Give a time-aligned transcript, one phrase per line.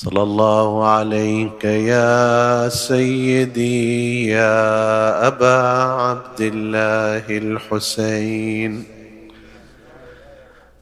[0.00, 5.60] صلى الله عليك يا سيدي يا أبا
[6.00, 8.84] عبد الله الحسين.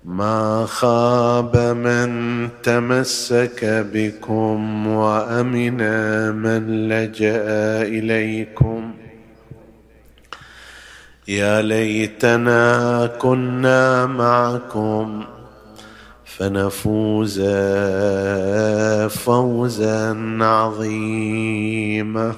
[0.05, 2.11] ما خاب من
[2.63, 5.81] تمسك بكم وأمن
[6.35, 7.43] من لجأ
[7.83, 8.95] إليكم.
[11.29, 15.25] يا ليتنا كنا معكم
[16.39, 17.41] فنفوز
[19.09, 22.33] فوزا عظيما.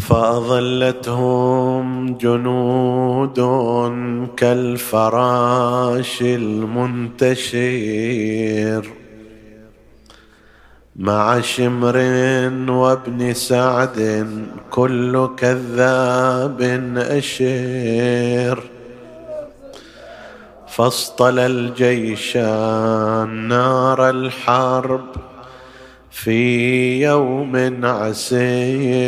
[0.00, 3.40] فأظلتهم جنود
[4.36, 7.66] كالفراش المنتشر
[10.96, 11.96] مع شمر
[12.68, 14.28] وابن سعد
[14.70, 16.62] كل كذاب
[16.96, 18.69] أشر.
[20.70, 25.06] فاصطل الجيشان نار الحرب
[26.10, 29.04] في يوم عسير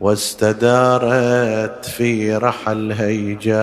[0.00, 3.56] واستدارت في رحى الهيجاء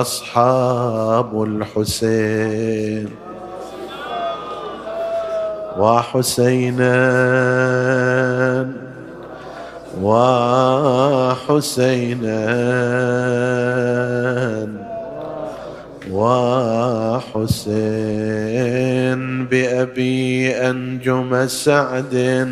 [0.00, 3.08] أصحاب الحسين.
[5.78, 6.92] وحسينا
[10.02, 12.42] وحسينا
[17.42, 22.46] وحسين بأبي أنجم سعد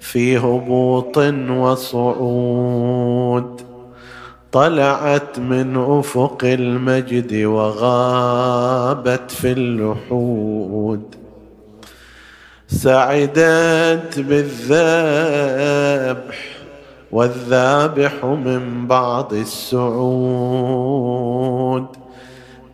[0.00, 1.18] في هبوط
[1.50, 2.52] وصعود.
[4.52, 11.02] طلعت من أفق المجد وغابت في اللحود.
[12.68, 15.42] سعدت بالذبح
[17.12, 20.62] والذابح من بعض السعود.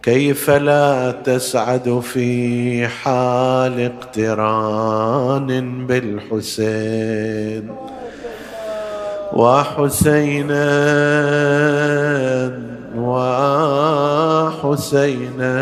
[0.02, 5.48] كيف لا تسعد في حال اقتران
[5.86, 7.70] بالحسين؟
[9.32, 10.68] وحسينا
[14.68, 15.58] وحسينا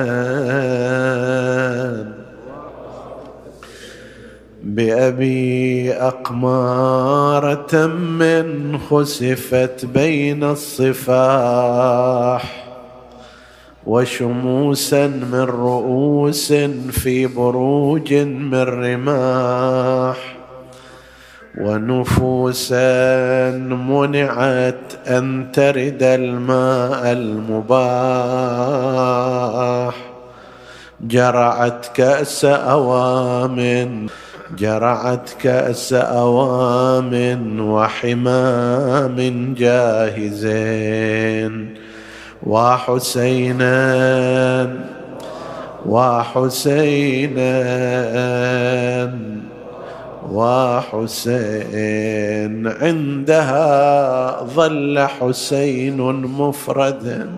[4.62, 11.86] بأبي أقمارة من خسفت بين الصفاح.
[13.86, 16.52] وشموسا من رؤوس
[16.90, 20.36] في بروج من رماح
[21.60, 23.50] ونفوسا
[23.90, 27.76] منعت أن ترد الماء المباح
[31.00, 34.06] جرعت كأس أوام
[34.58, 39.16] جرعت كأس أوام وحمام
[39.58, 41.06] جاهزين
[42.46, 43.76] وحسينا
[45.86, 47.52] وحسينا
[50.32, 51.76] وحسين.
[52.66, 57.28] عندها ظل حسين مفردا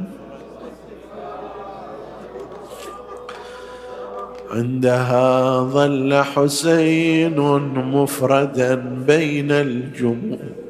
[4.51, 7.39] عندها ظل حسين
[7.75, 8.75] مفردا
[9.07, 10.68] بين الجموع.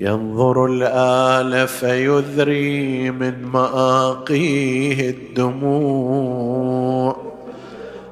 [0.00, 6.70] ينظر الآل فيذري من مآقيه الدموع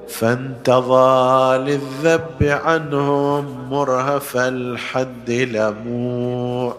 [0.09, 6.76] فانتظى للذب عنهم مرهف الحد لموع.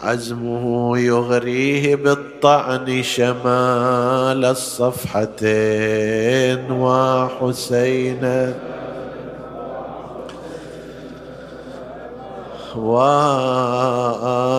[0.00, 5.40] عزمه يغريه بالطعن شمال الصفحتين
[6.70, 8.54] وحسينا
[12.76, 14.50] وحسين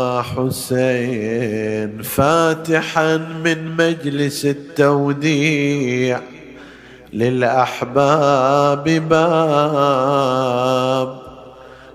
[2.01, 6.19] فاتحا من مجلس التوديع
[7.13, 10.05] للأحباب باب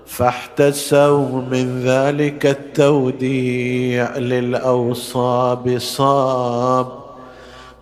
[0.05, 6.87] فاحتسوا من ذلك التوديع للأوصاب صاب.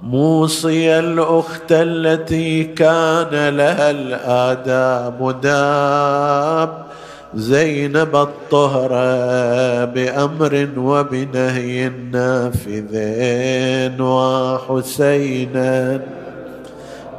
[0.02, 6.89] موصي الأخت التي كان لها الآداب داب
[7.36, 16.02] زينب الطهرة بأمر وبنهي نافذين وحسينا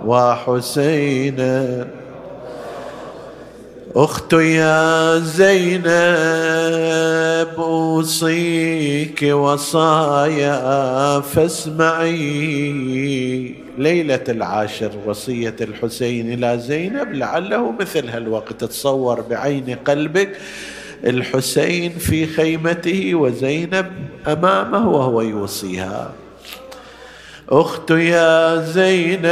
[0.06, 1.86] وحسينا
[3.96, 5.87] اخت يا زينب
[7.58, 12.20] أوصيك وصايا فاسمعي.
[13.78, 20.38] ليلة العاشر وصية الحسين إلى زينب لعله مثل هالوقت تصور بعين قلبك.
[21.04, 23.86] الحسين في خيمته وزينب
[24.26, 26.12] أمامه وهو يوصيها.
[27.52, 29.23] اخت يا زينب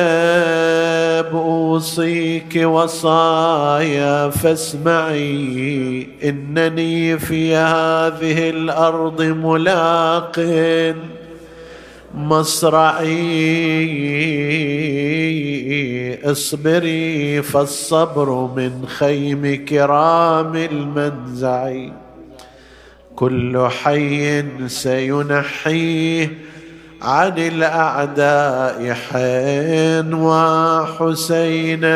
[1.33, 10.41] أوصيك وصايا فاسمعي إنني في هذه الأرض ملاق.
[12.15, 13.09] مصرعي
[16.25, 21.75] اصبري فالصبر من خيم كرام المنزع.
[23.17, 26.49] كل حي سينحيه
[27.03, 31.89] عن الأعداء حين وحسينا.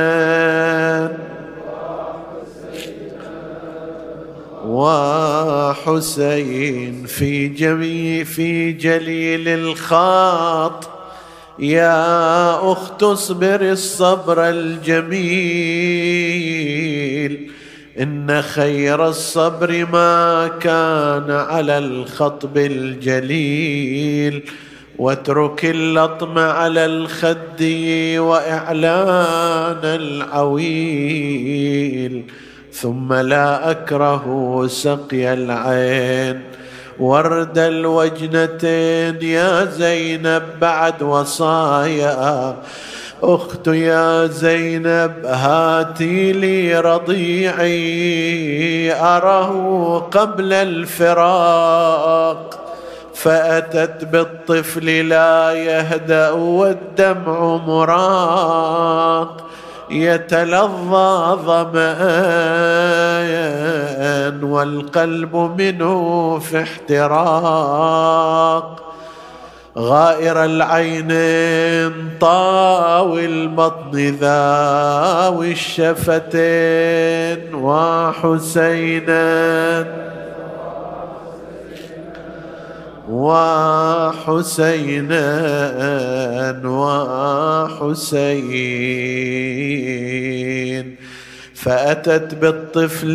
[5.83, 10.89] وحسين في جميع في جليل الخاط.
[11.59, 15.23] يا أخت اصبر الصبر الجميل.
[18.01, 24.43] إن خير الصبر ما كان على الخطب الجليل.
[24.99, 27.63] واترك اللطم على الخد
[28.19, 29.85] وإعلان
[30.83, 32.25] العويل
[32.73, 36.43] ثم لا أكره سقي العين.
[36.99, 42.57] ورد الوجنتين يا زينب بعد وصايا.
[43.23, 47.83] أخت يا زينب هاتي لي رضيعي
[48.95, 52.62] اره قبل الفراق.
[53.23, 59.47] فأتت بالطفل لا يهدأ والدمع مراق.
[59.91, 62.03] يتلظى ظمآن
[64.43, 67.23] والقلب منه في احتراق.
[69.79, 79.23] غائر العينين طاوي البطن ذاوي الشفتين وحسينا
[83.13, 85.25] وحسينا
[86.65, 88.17] وحسين.
[91.55, 93.15] فأتت بالطفل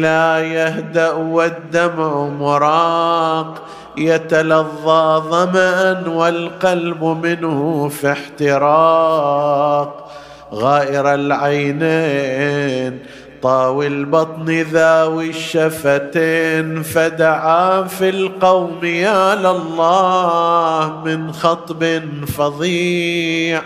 [0.00, 3.62] لا يهدأ والدمع مراق.
[3.98, 10.12] يتلظى ظمأ والقلب منه في احتراق.
[10.54, 12.98] غائر العينين
[13.42, 22.02] طاوي البطن ذاوي الشفتين فدعا في القوم يا لله من خطب
[22.38, 23.62] فظيع.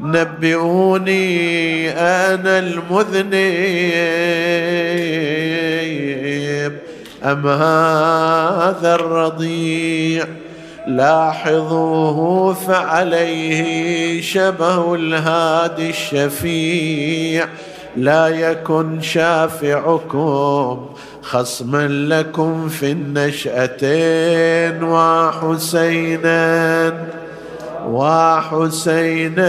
[0.00, 3.36] نبئوني أنا المذنب
[7.24, 10.26] أم هذا الرضيع؟
[10.86, 17.48] لاحظوه فعليه شبه الهادي الشفيع.
[17.96, 20.86] لا يكن شافعكم
[21.22, 26.46] خصما لكم في النشأتين وحسينا
[27.88, 29.46] وحسينا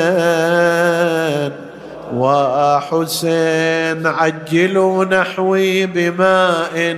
[2.13, 6.97] وحسين عجلوا نحوي بماء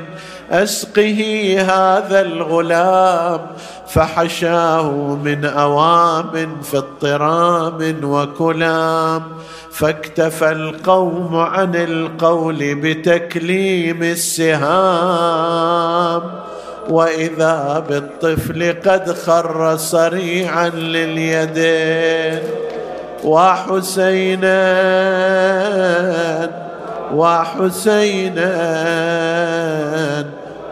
[0.51, 3.41] أسقه هذا الغلام
[3.87, 4.91] فحشاه
[5.23, 9.23] من أوام في اضطرام وكلام.
[9.71, 15.41] فاكتفى القوم عن القول بتكليم السهام.
[16.89, 22.39] وإذا بالطفل قد خر صريعا لليدين.
[23.23, 24.59] وحسينا
[27.13, 28.49] وحسينا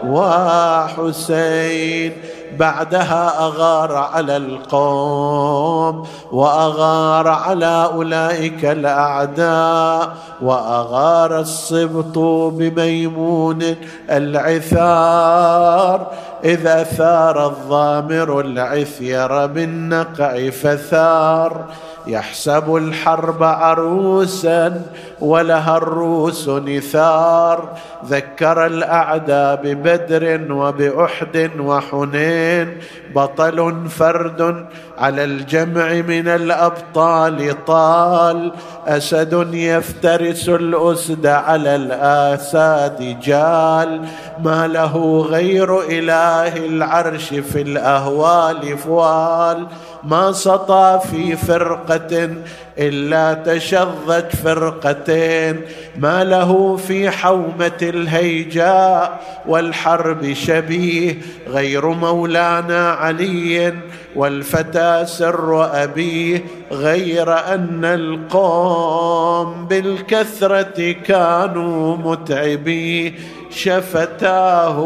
[0.04, 2.12] وحسين.
[2.58, 12.18] بعدها أغار على القوم وأغار على أولئك الأعداء وأغار السبط
[12.52, 13.74] بميمون
[14.10, 16.06] العثار.
[16.44, 21.64] اذا ثار الضامر العثير بالنقع فثار.
[22.08, 24.82] يحسب الحرب عروسا
[25.20, 27.68] ولها الروس نثار.
[28.06, 32.76] ذكر الأعداء ببدر وبأحد وحنين.
[33.14, 34.66] بطل فرد
[34.98, 38.52] على الجمع من الأبطال طال.
[38.86, 44.04] أسد يفترس الأسد على الآساد جال.
[44.44, 49.66] ما له غير إله العرش في الأهوال فوال.
[50.04, 52.30] ما سطى في فرقة
[52.78, 55.60] إلا تشظت فرقتين.
[55.98, 61.16] ما له في حومة الهيجاء والحرب شبيه.
[61.48, 63.74] غير مولانا علي
[64.16, 66.44] والفتى سر أبيه.
[66.72, 73.12] غير أن القوم بالكثرة كانوا متعبيه
[73.50, 74.78] شفتاه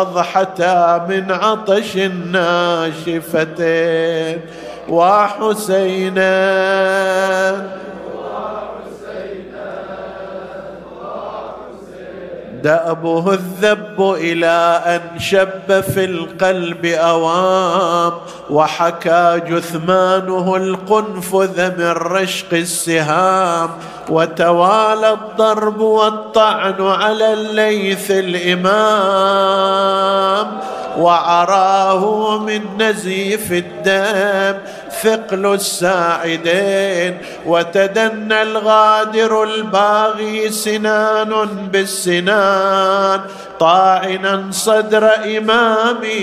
[0.00, 3.18] اضحتا من عطش الناشفتين.
[4.88, 6.28] وحسينا
[12.62, 18.12] دأبه الذب إلى أن شب في القلب أوام
[18.50, 23.70] وحكى جثمانه القنفذ من رشق السهام.
[24.08, 29.48] وتوالى الضرب والطعن على الليث الإمام
[30.98, 34.58] وعراه من نزيف الدم.
[35.02, 43.20] ثقل الساعدين وتدنى الغادر الباغي سنان بالسنان
[43.60, 46.18] طاعنا صدر إمامي.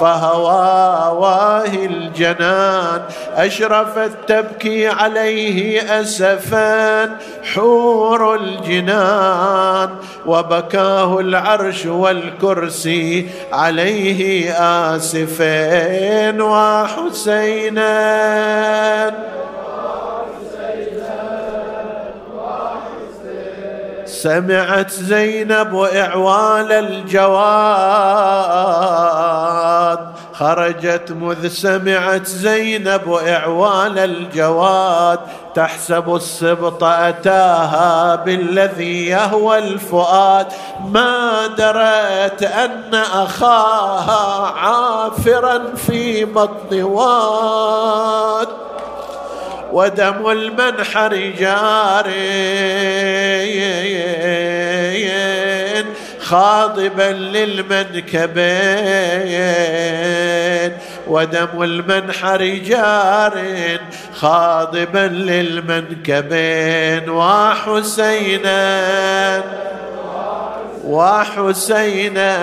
[0.00, 3.02] فهواواه الجنان
[3.36, 7.16] أشرفت تبكي عليه أسفا
[7.54, 9.90] حور الجنان
[10.26, 14.52] وبكاه العرش والكرسي عليه
[14.96, 17.88] آسفين وحسينا
[24.22, 27.38] سمعت زينب إعوال الجواد.
[30.32, 35.18] خرجت مذ سمعت زينب إعوال الجواد.
[35.54, 40.46] تحسب السبط أتاها بالذي يهوى الفؤاد.
[40.84, 48.48] ما درت أن أخاها عافرا في بطن واد.
[49.72, 52.06] ودم المنحر جار
[56.20, 58.38] خاضبا للمنكبين.
[61.06, 63.38] ودم المنحر جار
[64.14, 67.10] خاضبا للمنكبين.
[67.10, 68.58] وحسينا
[70.88, 72.38] وحسينا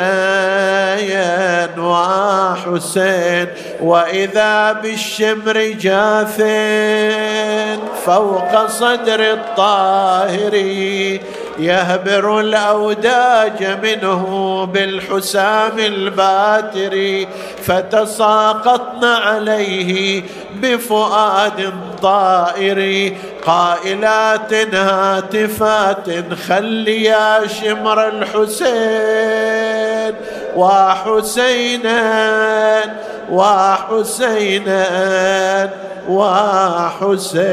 [1.78, 3.48] وحسين
[3.82, 6.42] وإذا بالشمر جاث
[8.06, 10.56] فوق صدر الطاهر
[11.60, 17.26] يهبر الأوداج منه بالحسام الباتر
[17.64, 20.24] فتساقطن عليه
[20.56, 23.12] بفؤاد طائر
[23.46, 29.56] قائلات هاتفات خل يا شمر الحسين.
[30.56, 32.02] وحسينا
[33.32, 34.84] وحسينا
[36.10, 37.46] وحسين.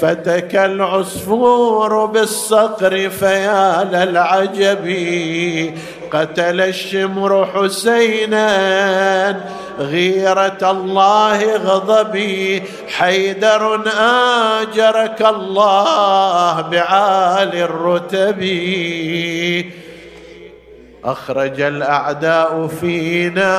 [0.00, 4.86] فتك العصفور بالصقر فيا للعجب
[6.12, 8.46] قتل الشمر حسينا
[9.78, 13.80] غيرة الله غضبي حيدر
[14.60, 18.40] آجرك الله بعالي الرتب.
[21.04, 23.54] أخرج الأعداء فينا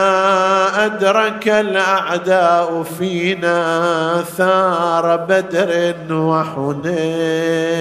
[0.86, 7.72] أدرك الأعداء فينا ثار بدر وحنين.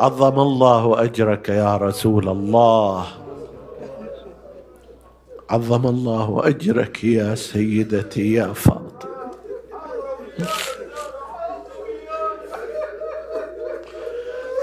[0.00, 3.06] عظم الله أجرك يا رسول الله.
[5.50, 9.00] عظم الله أجرك يا سيدتي يا فاطمة.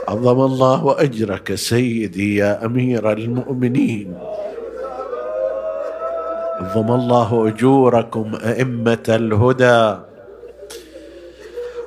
[0.08, 4.18] عظم الله أجرك سيدي يا أمير المؤمنين.
[6.62, 9.98] عظم الله أجوركم أئمة الهدى.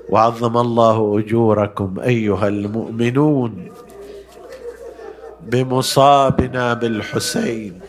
[0.09, 3.53] وعظم الله أجوركم أيها المؤمنون
[5.41, 7.81] بمصابنا بالحسين.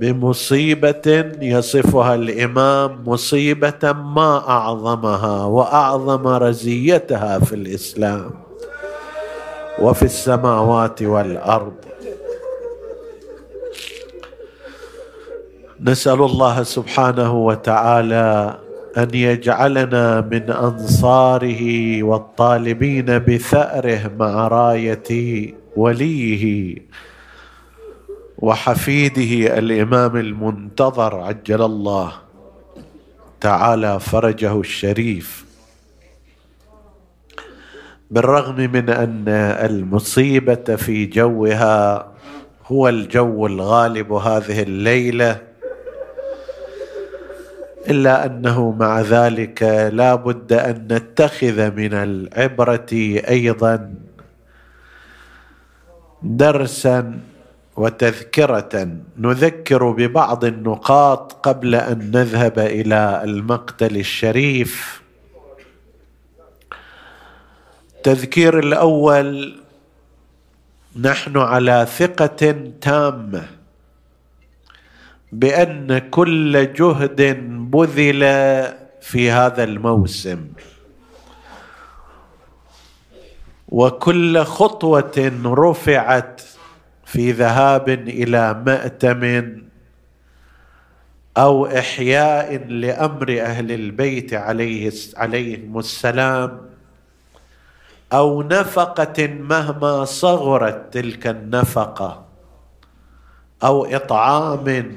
[0.00, 8.30] بمصيبة يصفها الإمام مصيبة ما أعظمها وأعظم رزيتها في الإسلام
[9.78, 11.72] وفي السماوات والأرض.
[15.80, 18.58] نسأل الله سبحانه وتعالى
[18.98, 21.62] أن يجعلنا من أنصاره
[22.02, 25.10] والطالبين بثأره مع راية
[25.76, 26.76] وليه
[28.38, 32.12] وحفيده الإمام المنتظر عجل الله
[33.40, 35.44] تعالى فرجه الشريف.
[38.10, 39.28] بالرغم من أن
[39.68, 42.08] المصيبة في جوها
[42.66, 45.40] هو الجو الغالب هذه الليلة
[47.88, 52.86] إلا أنه مع ذلك لا بد أن نتخذ من العبرة
[53.28, 53.94] أيضا
[56.22, 57.20] درسا
[57.78, 65.02] وتذكرة نذكر ببعض النقاط قبل أن نذهب إلى المقتل الشريف.
[67.96, 69.56] التذكير الأول
[71.00, 73.46] نحن على ثقة تامة
[75.32, 77.20] بأن كل جهد
[77.70, 78.22] بذل
[79.00, 80.46] في هذا الموسم.
[83.68, 86.57] وكل خطوة رفعت
[87.08, 89.22] في ذهاب إلى مأتم
[91.36, 96.60] أو إحياء لأمر أهل البيت عليه عليهم السلام
[98.12, 102.24] أو نفقة مهما صغرت تلك النفقة
[103.64, 104.92] أو إطعام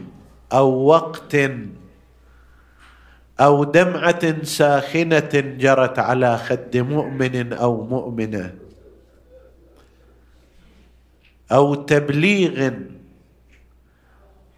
[0.53, 1.35] أو وقت
[3.39, 8.70] أو دمعة ساخنة جرت على خد مؤمن أو مؤمنة.
[11.51, 12.71] أو تبليغ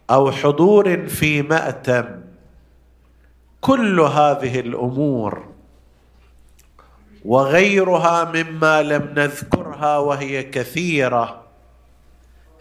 [0.09, 2.05] أو حضور في مأتم.
[3.61, 5.47] كل هذه الأمور
[7.25, 11.43] وغيرها مما لم نذكرها وهي كثيرة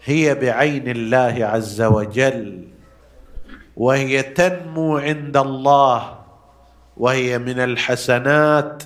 [0.03, 2.67] هي بعين الله عز وجل
[3.77, 6.19] وهي تنمو عند الله
[6.97, 8.83] وهي من الحسنات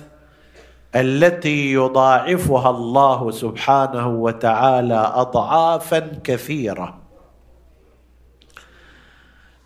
[1.00, 6.98] التي يضاعفها الله سبحانه وتعالى اضعافا كثيرة.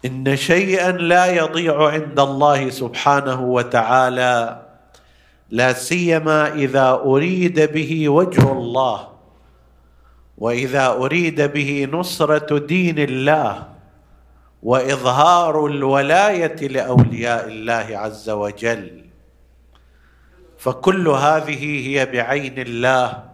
[0.04, 4.62] إن شيئا لا يضيع عند الله سبحانه وتعالى
[5.50, 9.08] لا سيما إذا أريد به وجه الله
[10.38, 13.68] وإذا أريد به نصرة دين الله
[14.62, 19.01] وإظهار الولاية لأولياء الله عز وجل.
[20.62, 23.24] فكل هذه هي بعين الله.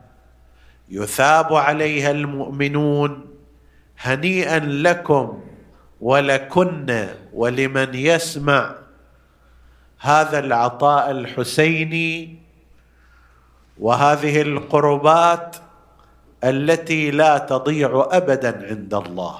[0.88, 3.26] يثاب عليها المؤمنون
[3.98, 5.40] هنيئا لكم
[6.00, 8.74] ولكن ولمن يسمع.
[10.00, 12.38] هذا العطاء الحسيني
[13.78, 15.56] وهذه القربات
[16.44, 19.38] التي لا تضيع ابدا عند الله.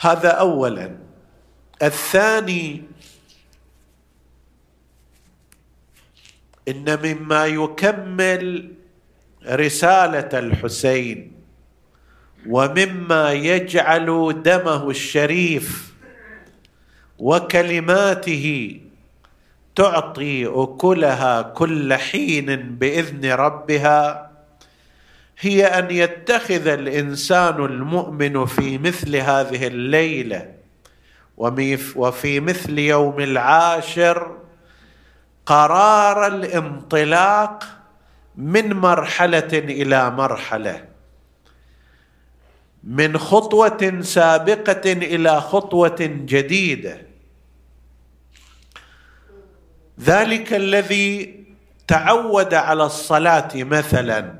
[0.00, 0.96] هذا اولا.
[1.82, 2.82] الثاني
[6.68, 8.72] إن مما يكمل
[9.48, 11.32] رسالة الحسين
[12.48, 15.94] ومما يجعل دمه الشريف
[17.18, 18.80] وكلماته
[19.76, 24.30] تعطي أكلها كل حين بإذن ربها
[25.40, 30.52] هي أن يتخذ الإنسان المؤمن في مثل هذه الليلة
[31.96, 34.36] وفي مثل يوم العاشر
[35.46, 37.64] قرار الانطلاق
[38.36, 40.84] من مرحلة إلى مرحلة.
[42.84, 47.02] من خطوة سابقة إلى خطوة جديدة.
[50.00, 51.44] ذلك الذي
[51.88, 54.34] تعود على الصلاة مثلا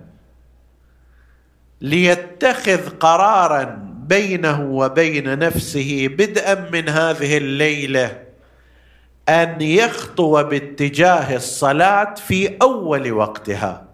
[1.81, 8.26] ليتخذ قرارا بينه وبين نفسه بدءا من هذه الليلة.
[9.29, 13.85] أن يخطو باتجاه الصلاة في أول وقتها.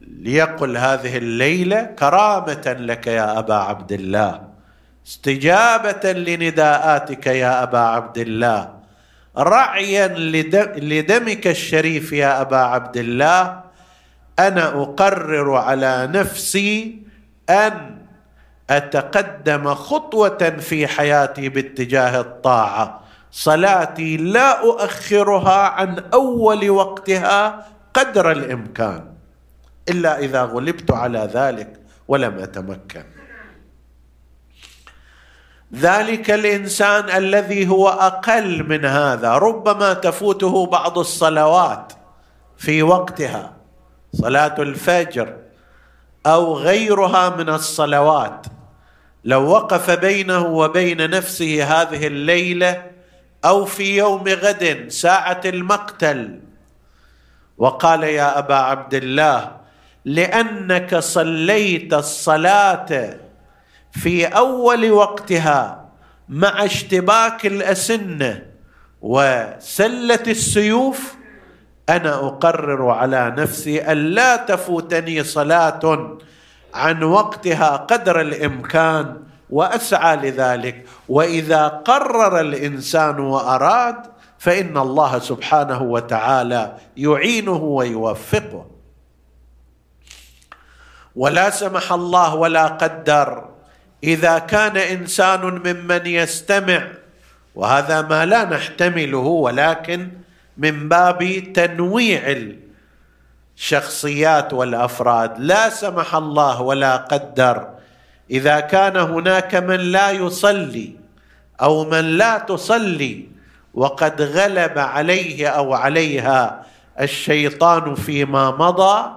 [0.00, 4.40] ليقل هذه الليلة كرامة لك يا أبا عبد الله.
[5.06, 8.74] استجابة لنداءاتك يا أبا عبد الله.
[9.38, 10.08] رعيا
[10.76, 13.60] لدمك الشريف يا أبا عبد الله.
[14.38, 17.02] أنا أقرر على نفسي
[17.50, 17.98] أن
[18.70, 23.00] أتقدم خطوة في حياتي باتجاه الطاعة.
[23.32, 29.04] صلاتي لا أؤخرها عن أول وقتها قدر الإمكان
[29.88, 33.04] إلا إذا غلبت على ذلك ولم أتمكن.
[35.74, 41.92] ذلك الإنسان الذي هو أقل من هذا ربما تفوته بعض الصلوات
[42.58, 43.52] في وقتها
[44.12, 45.36] صلاة الفجر
[46.26, 48.46] أو غيرها من الصلوات.
[49.24, 52.89] لو وقف بينه وبين نفسه هذه الليلة
[53.44, 56.40] أو في يوم غد ساعة المقتل.
[57.58, 59.56] وقال يا أبا عبد الله
[60.04, 63.16] لأنك صليت الصلاة
[63.92, 65.88] في أول وقتها
[66.28, 68.42] مع اشتباك الأسنة
[69.00, 71.14] وسلة السيوف
[71.88, 76.18] أنا أقرر على نفسي أن لا تفوتني صلاة
[76.74, 79.16] عن وقتها قدر الإمكان.
[79.50, 80.86] وأسعى لذلك.
[81.08, 83.96] وإذا قرر الإنسان وأراد
[84.38, 88.66] فإن الله سبحانه وتعالى يعينه ويوفقه.
[91.16, 93.50] ولا سمح الله ولا قدر.
[94.04, 96.88] إذا كان إنسان ممن يستمع
[97.54, 100.08] وهذا ما لا نحتمله ولكن
[100.56, 102.22] من باب تنويع
[103.56, 107.68] الشخصيات والأفراد لا سمح الله ولا قدر
[108.30, 110.92] إذا كان هناك من لا يصلي
[111.62, 113.28] أو من لا تصلي
[113.74, 116.66] وقد غلب عليه أو عليها
[117.00, 119.16] الشيطان فيما مضى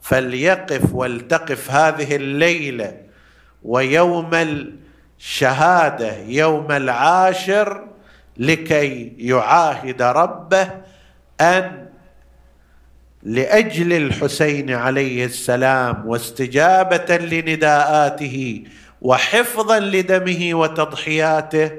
[0.00, 2.96] فليقف ولتقف هذه الليلة
[3.62, 4.30] ويوم
[5.18, 7.86] الشهادة يوم العاشر
[8.36, 10.70] لكي يعاهد ربه
[11.40, 11.89] أن
[13.22, 18.64] لأجل الحسين عليه السلام واستجابة لنداءاته
[19.02, 21.70] وحفظا لدمه وتضحياته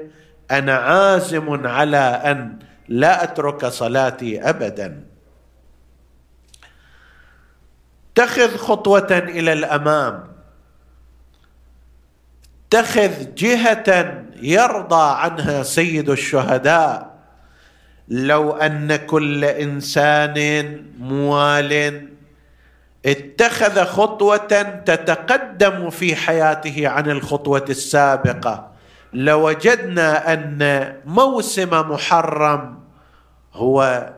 [0.50, 5.04] أنا عازم على أن لا أترك صلاتي ابدا.
[8.12, 10.32] اتخذ خطوة إلى الأمام.
[12.68, 17.11] اتخذ جهة يرضى عنها سيد الشهداء.
[18.08, 22.08] لو أن كل إنسان موال
[23.06, 28.72] اتخذ خطوة تتقدم في حياته عن الخطوة السابقة
[29.12, 32.78] لوجدنا أن موسم محرم
[33.52, 34.08] هو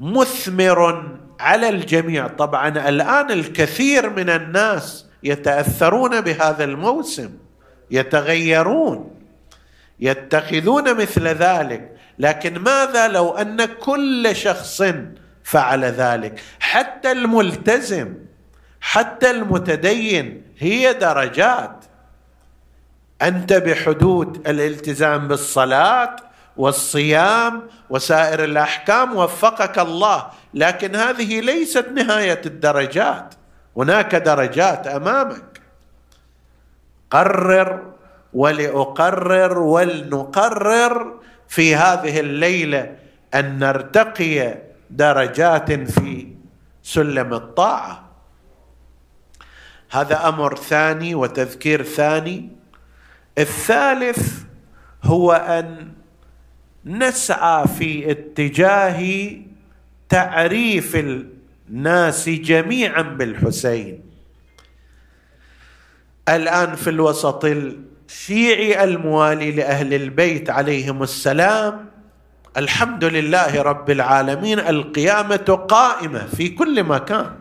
[0.00, 1.08] مثمر
[1.40, 2.26] على الجميع.
[2.26, 7.30] طبعا الآن الكثير من الناس يتأثرون بهذا الموسم
[7.90, 9.10] يتغيرون.
[10.02, 11.96] يتخذون مثل ذلك.
[12.18, 14.82] لكن ماذا لو أن كل شخص
[15.44, 18.14] فعل ذلك؟ حتى الملتزم
[18.80, 21.84] حتى المتدين هي درجات.
[23.22, 26.16] أنت بحدود الالتزام بالصلاة
[26.56, 30.26] والصيام وسائر الأحكام وفقك الله.
[30.54, 33.34] لكن هذه ليست نهاية الدرجات.
[33.76, 35.60] هناك درجات أمامك.
[37.10, 37.92] قرر
[38.34, 42.96] ولأقرر ولنقرر في هذه الليلة
[43.34, 44.58] أن نرتقي
[44.90, 46.28] درجات في
[46.82, 48.08] سلم الطاعة.
[49.90, 52.48] هذا أمر ثاني وتذكير ثاني.
[53.38, 54.42] الثالث
[55.04, 55.92] هو أن
[56.84, 59.30] نسعى في اتجاه
[60.08, 64.04] تعريف الناس جميعا بالحسين.
[66.28, 67.44] الآن في الوسط
[68.12, 71.86] الشيعي الموالي لأهل البيت عليهم السلام
[72.56, 77.34] الحمد لله رب العالمين القيامة قائمة في كل مكان.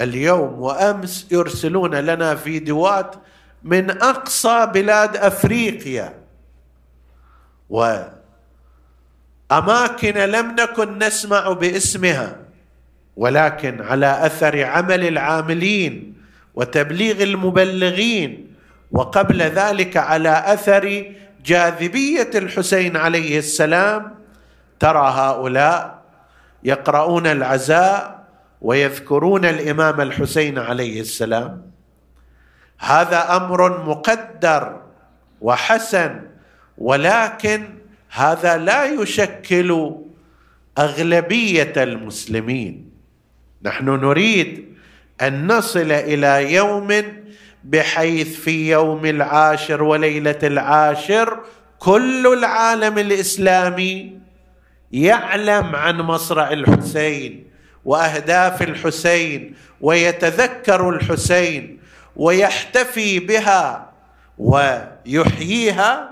[0.00, 3.14] اليوم وأمس يرسلون لنا فيديوهات
[3.62, 6.14] من أقصى بلاد أفريقيا.
[7.70, 8.14] وأماكن
[10.14, 12.36] لم نكن نسمع باسمها
[13.16, 16.14] ولكن على أثر عمل العاملين
[16.54, 18.49] وتبليغ المبلغين
[18.92, 21.12] وقبل ذلك على أثر
[21.44, 24.14] جاذبية الحسين عليه السلام
[24.80, 26.02] ترى هؤلاء
[26.64, 28.26] يقرؤون العزاء
[28.62, 31.70] ويذكرون الإمام الحسين عليه السلام.
[32.78, 34.80] هذا أمر مقدر
[35.40, 36.20] وحسن
[36.78, 37.68] ولكن
[38.10, 39.96] هذا لا يشكل
[40.78, 42.90] أغلبية المسلمين.
[43.62, 44.74] نحن نريد
[45.22, 46.92] أن نصل إلى يوم
[47.64, 51.40] بحيث في يوم العاشر وليلة العاشر
[51.78, 54.18] كل العالم الإسلامي
[54.92, 57.50] يعلم عن مصرع الحسين
[57.84, 61.80] وأهداف الحسين ويتذكر الحسين
[62.16, 63.90] ويحتفي بها
[64.38, 66.10] ويحييها.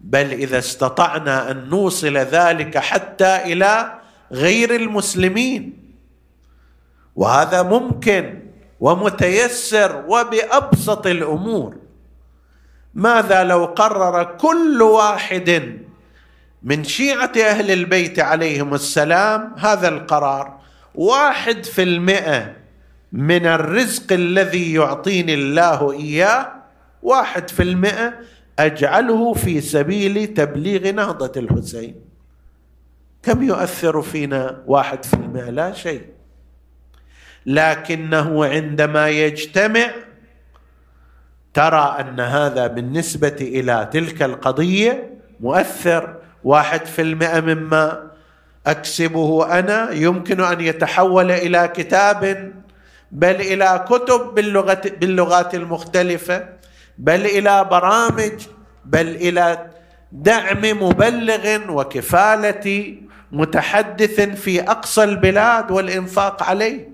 [0.00, 3.92] بل إذا استطعنا أن نوصل ذلك حتى إلى
[4.32, 5.82] غير المسلمين
[7.16, 8.51] وهذا ممكن
[8.82, 11.76] ومتيسر وبأبسط الأمور.
[12.94, 15.78] ماذا لو قرر كل واحد
[16.62, 20.58] من شيعة أهل البيت عليهم السلام هذا القرار؟
[20.94, 22.56] واحد في المئة
[23.12, 26.52] من الرزق الذي يعطيني الله إياه
[27.02, 28.14] واحد في المئة
[28.58, 31.94] أجعله في سبيل تبليغ نهضة الحسين.
[33.22, 36.21] كم يؤثر فينا واحد في المئة؟ لا شيء.
[37.46, 39.90] لكنه عندما يجتمع
[41.54, 46.14] ترى أن هذا بالنسبة إلى تلك القضية مؤثر.
[46.44, 48.10] واحد في المئة مما
[48.66, 52.52] أكسبه أنا يمكن أن يتحول إلى كتاب
[53.12, 56.48] بل إلى كتب باللغة باللغات المختلفة
[56.98, 58.32] بل إلى برامج
[58.84, 59.66] بل إلى
[60.12, 62.96] دعم مبلغ وكفالة
[63.32, 66.91] متحدث في أقصى البلاد والإنفاق عليه.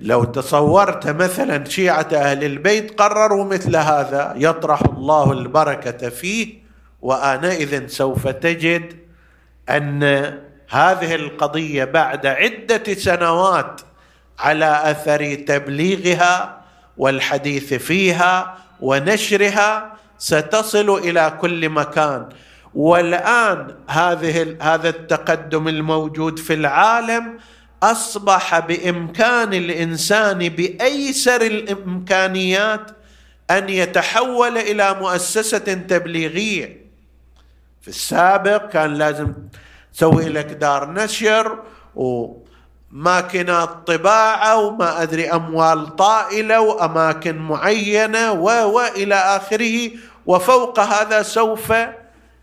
[0.00, 6.58] لو تصورت مثلا شيعة أهل البيت قرروا مثل هذا يطرح الله البركة فيه
[7.02, 8.96] وآنئذ سوف تجد
[9.70, 10.02] أن
[10.70, 13.80] هذه القضية بعد عدة سنوات
[14.38, 16.60] على أثر تبليغها
[16.96, 22.28] والحديث فيها ونشرها ستصل إلى كل مكان.
[22.74, 27.38] والآن هذه هذا التقدم الموجود في العالم
[27.82, 32.90] أصبح بإمكان الإنسان بايسر الإمكانيات
[33.50, 36.88] أن يتحول إلى مؤسسة تبليغية.
[37.82, 39.32] في السابق كان لازم
[39.94, 41.58] تسوي لك دار نشر
[42.92, 49.90] وماكينات طباعة وما أدري أموال طائلة وأماكن معينة والى آخره
[50.26, 51.72] وفوق هذا سوف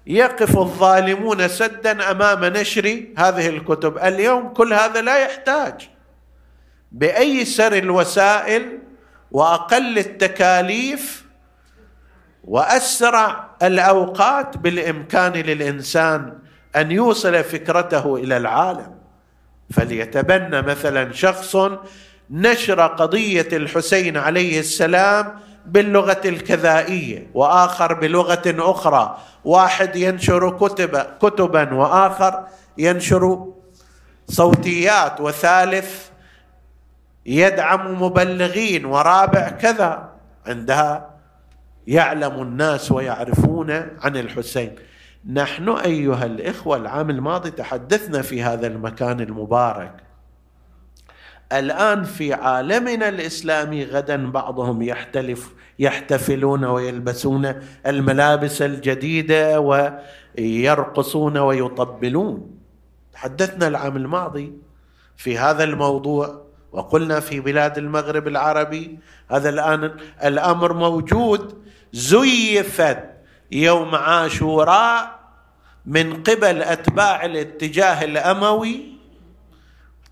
[0.08, 3.98] يقف الظالمون سدا أمام نشر هذه الكتب.
[3.98, 5.90] اليوم كل هذا لا يحتاج.
[6.92, 8.80] بايسر الوسائل
[9.32, 11.26] وأقل التكاليف
[12.44, 16.40] وأسرع الأوقات بالإمكان للإنسان
[16.76, 18.96] أن يوصل فكرته إلى العالم.
[19.72, 21.58] فليتبنى مثلا شخص
[22.30, 29.18] نشر قضية الحسين عليه السلام باللغة الكذائية وآخر بلغة أخرى.
[29.46, 32.44] واحد ينشر كتب كتبا وآخر
[32.78, 33.46] ينشر
[34.28, 36.10] صوتيات وثالث
[37.26, 40.10] يدعم مبلغين ورابع كذا.
[40.48, 41.10] عندها
[41.88, 44.76] يعلم الناس ويعرفون عن الحسين.
[45.34, 50.05] نحن أيها الإخوة العام الماضي تحدثنا في هذا المكان المبارك.
[51.54, 62.52] الآن في عالمنا الإسلامي غدا بعضهم يحتلف يحتفلون ويلبسون الملابس الجديدة ويرقصون ويطبلون.
[63.14, 64.54] تحدثنا العام الماضي
[65.18, 69.00] في هذا الموضوع وقلنا في بلاد المغرب العربي
[69.32, 69.92] هذا الان
[70.24, 71.66] الأمر موجود.
[71.94, 73.04] زيفت
[73.52, 75.20] يوم عاشوراء
[75.86, 78.95] من قبل أتباع الاتجاه الأموي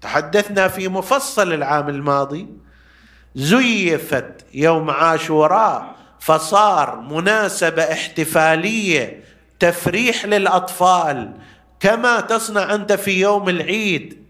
[0.03, 2.47] تحدثنا في مفصل العام الماضي
[3.35, 9.23] زيفت يوم عاشوراء فصار مناسبة احتفالية
[9.59, 11.33] تفريح للأطفال.
[11.79, 14.23] كما تصنع أنت في يوم العيد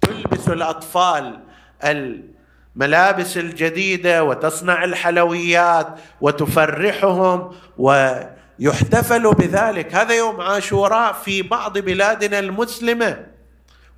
[0.00, 1.40] تلبس الأطفال
[1.84, 5.88] الملابس الجديدة وتصنع الحلويات
[6.20, 9.94] وتفرحهم ويحتفل بذلك.
[9.94, 13.32] هذا يوم عاشوراء في بعض بلادنا المسلمة.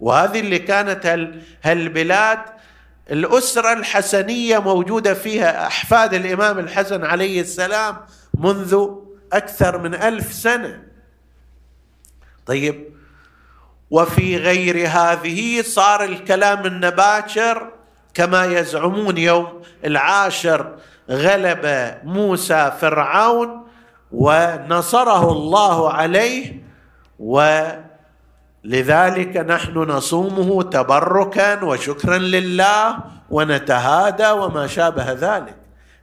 [0.00, 1.30] وهذه اللي كانت
[1.62, 2.38] هالبلاد
[3.10, 7.96] الأسرة الحسنية موجودة فيها أحفاد الإمام الحسن عليه السلام
[8.38, 8.86] منذ
[9.32, 10.82] أكثر من ألف سنة.
[12.46, 12.94] طيب
[13.90, 17.72] وفي غير هذه صار الكلام النباشر
[18.14, 20.76] كما يزعمون يوم العاشر
[21.10, 23.66] غلب موسى فرعون
[24.12, 26.62] ونصره الله عليه
[27.18, 27.62] و
[28.64, 32.98] لذلك نحن نصومه تبركا وشكرا لله
[33.30, 35.56] ونتهادى وما شابه ذلك.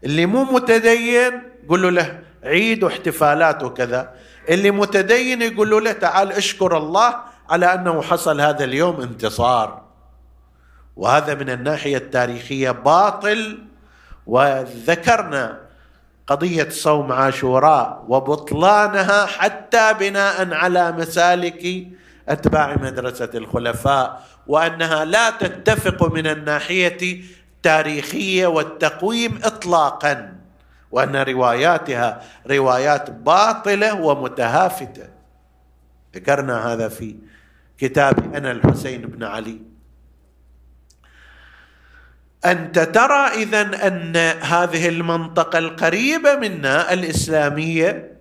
[0.03, 4.13] اللي مو متدين قل له عيد واحتفالات وكذا
[4.49, 7.15] اللي متدين يقول له تعال اشكر الله
[7.49, 9.81] على أنه حصل هذا اليوم انتصار.
[10.95, 13.59] وهذا من الناحية التاريخية باطل.
[14.27, 15.59] وذكرنا
[16.27, 21.87] قضية صوم عاشوراء وبطلانها حتى بناء على مسالك
[22.29, 27.21] أتباع مدرسة الخلفاء وأنها لا تتفق من الناحية
[27.61, 30.35] التاريخية والتقويم اطلاقا
[30.91, 35.07] وأن رواياتها روايات باطلة ومتهافتة.
[36.15, 37.15] ذكرنا هذا في
[37.77, 39.59] كتاب أنا الحسين بن علي.
[42.45, 48.20] أنت ترى اذا أن هذه المنطقة القريبة منا الإسلامية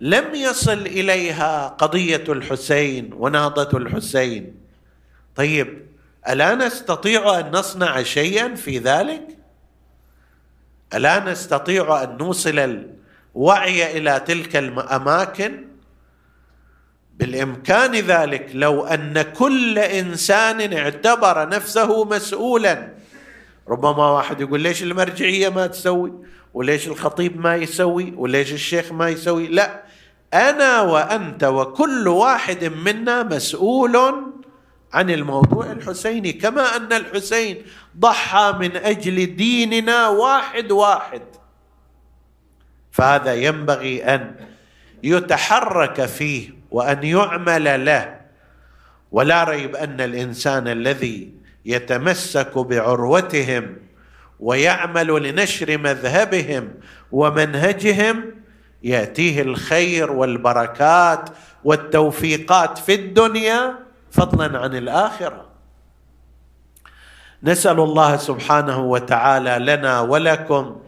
[0.00, 4.54] لم يصل إليها قضية الحسين ونهضة الحسين.
[5.36, 5.86] طيب
[6.28, 9.22] ألا نستطيع أن نصنع شيئا في ذلك؟
[10.94, 12.84] ألا نستطيع أن نوصل
[13.34, 15.64] الوعي إلى تلك الأماكن؟
[17.16, 22.88] بالإمكان ذلك لو أن كل إنسان اعتبر نفسه مسؤولا.
[23.68, 26.12] ربما واحد يقول ليش المرجعية ما تسوي؟
[26.54, 29.85] وليش الخطيب ما يسوي؟ وليش الشيخ ما يسوي؟ لا
[30.34, 33.96] أنا وأنت وكل واحد منا مسؤول
[34.92, 37.62] عن الموضوع الحسيني كما أن الحسين
[37.98, 41.22] ضحى من أجل ديننا واحد واحد.
[42.90, 44.34] فهذا ينبغي أن
[45.02, 48.20] يتحرك فيه وأن يعمل له.
[49.12, 51.32] ولا ريب أن الإنسان الذي
[51.64, 53.76] يتمسك بعروتهم
[54.40, 56.74] ويعمل لنشر مذهبهم
[57.12, 58.24] ومنهجهم
[58.86, 61.30] يأتيه الخير والبركات
[61.64, 63.74] والتوفيقات في الدنيا
[64.10, 65.46] فضلا عن الآخرة.
[67.42, 70.80] نسأل الله سبحانه وتعالى لنا ولكم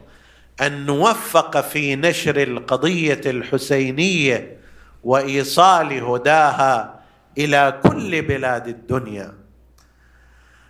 [0.60, 4.58] أن نوفق في نشر القضية الحسينية
[5.04, 7.00] وإيصال هداها
[7.38, 9.34] إلى كل بلاد الدنيا.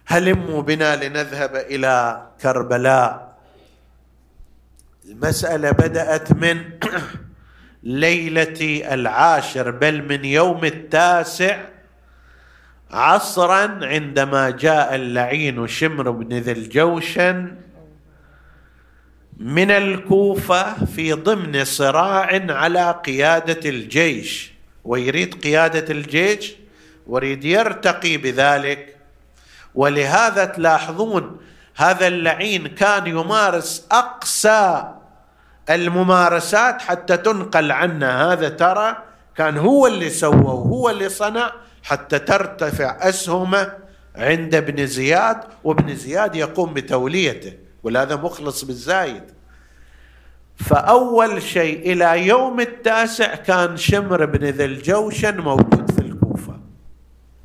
[0.06, 3.27] هلموا بنا لنذهب إلى كربلاء.
[5.08, 6.64] المسألة بدأت من
[7.82, 11.64] ليلة العاشر بل من يوم التاسع
[12.90, 17.54] عصرا عندما جاء اللعين شمر بن ذي الجوشن
[19.36, 24.52] من الكوفة في ضمن صراع على قيادة الجيش.
[24.84, 26.52] ويريد قيادة الجيش؟
[27.06, 28.96] ويريد يرتقي بذلك.
[29.74, 31.40] ولهذا تلاحظون
[31.74, 34.97] هذا اللعين كان يمارس أقسى
[35.70, 38.96] الممارسات حتى تنقل عنا هذا ترى
[39.36, 41.52] كان هو اللي سوى وهو اللي صنع
[41.82, 43.72] حتى ترتفع أسهمه
[44.16, 47.52] عند ابن زياد وابن زياد يقوم بتوليته
[47.82, 49.22] ولهذا مخلص بالزايد.
[50.56, 56.60] فأول شيء إلى يوم التاسع كان شمر بن ذي الجوشن موجود في الكوفة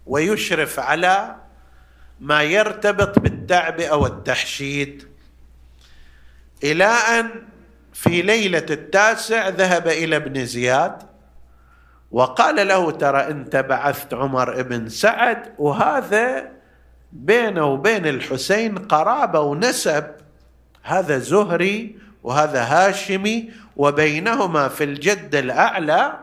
[0.06, 1.36] ويشرف على
[2.20, 5.08] ما يرتبط بالتعبئة والتحشيد
[6.64, 7.30] إلى أن
[7.94, 11.04] في ليلة التاسع ذهب إلى ابن زياد
[12.12, 16.50] وقال له ترى أنت بعثت عمر بن سعد وهذا
[17.12, 20.06] بينه وبين الحسين قرابة ونسب
[20.84, 26.20] هذا زهري وهذا هاشمي وبينهما في الجد الأعلى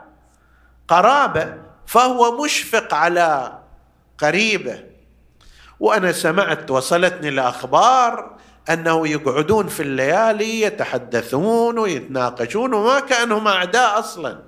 [0.89, 1.55] قرابة
[1.87, 3.59] فهو مشفق على
[4.19, 4.85] قريبه.
[5.81, 8.37] وأنا سمعت وصلتني الأخبار
[8.73, 14.39] أنه يقعدون في الليالي يتحدثون ويتناقشون وما كأنهم أعداء أصلا.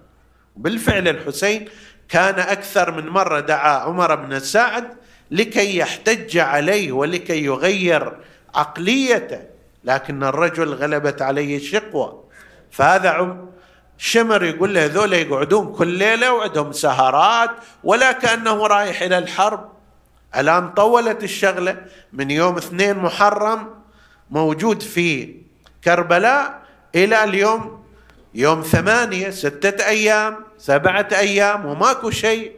[0.57, 1.69] بالفعل الحسين
[2.09, 4.89] كان أكثر من مرة دعا عمر بن سعد
[5.31, 8.13] لكي يحتج عليه ولكي يغير
[8.55, 9.41] عقليته
[9.85, 12.25] لكن الرجل غلبت عليه الشقوة.
[12.71, 13.39] فهذا
[13.99, 17.51] شمر يقول له هذول يقعدون كل ليلة وعندهم سهرات
[17.85, 19.73] ولا كأنه رايح إلى الحرب.
[20.37, 21.77] الآن طولت الشغلة
[22.13, 23.82] من يوم اثنين محرم
[24.33, 25.37] موجود في
[25.85, 26.63] كربلاء
[26.95, 27.85] إلى اليوم
[28.35, 32.53] يوم ثمانية ستة أيام سبعة أيام وماكو شيء.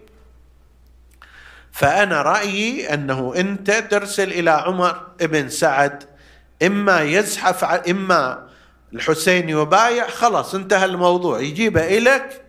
[1.73, 6.05] فأنا رأيي أنه أنت ترسل إلى عمر بن سعد
[6.63, 8.49] إما يزحف إما
[8.93, 11.41] الحسين يبايع خلاص انتهى الموضوع.
[11.41, 12.43] يجيبه إليك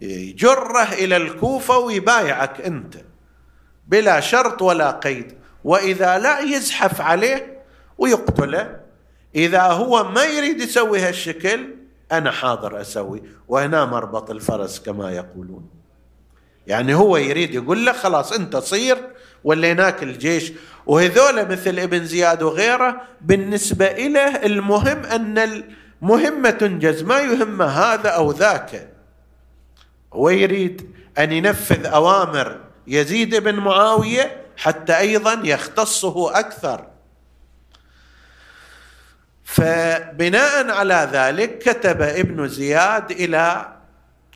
[0.00, 2.94] يجره إلى الكوفة ويبايعك أنت
[3.88, 5.34] بلا شرط ولا قيد.
[5.64, 7.61] وإذا لا يزحف عليه
[8.02, 8.76] ويقتله
[9.34, 11.68] إذا هو ما يريد يسوي هالشكل
[12.12, 13.22] أنا حاضر أسوي.
[13.48, 15.70] وهنا مربط الفرس كما يقولون.
[16.66, 18.98] يعني هو يريد يقول له خلاص أنت صير
[19.44, 20.52] وليناك الجيش.
[20.86, 25.38] وهذول مثل ابن زياد وغيره بالنسبة إليه المهم أن
[26.02, 27.02] المهمة تنجز.
[27.02, 28.88] ما يهم هذا أو ذاك.
[30.12, 36.91] هو يريد أن ينفذ أوامر يزيد بن معاوية حتى أيضا يختصه أكثر.
[39.52, 43.68] فبناء على ذلك كتب ابن زياد إلى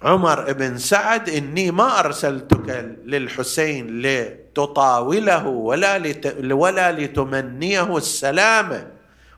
[0.02, 6.02] عمر بن سعد إني ما أرسلتك للحسين لتطاوله ولا
[6.50, 8.86] ولا لتمنيه السلامه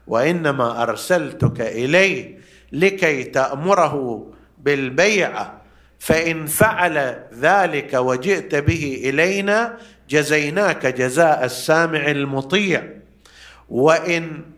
[0.07, 2.39] وإنما أرسلتك إليه
[2.73, 4.27] لكي تأمره
[4.59, 5.61] بالبيعه
[5.99, 9.77] فإن فعل ذلك وجئت به إلينا
[10.09, 12.85] جزيناك جزاء السامع المطيع
[13.69, 14.58] وإن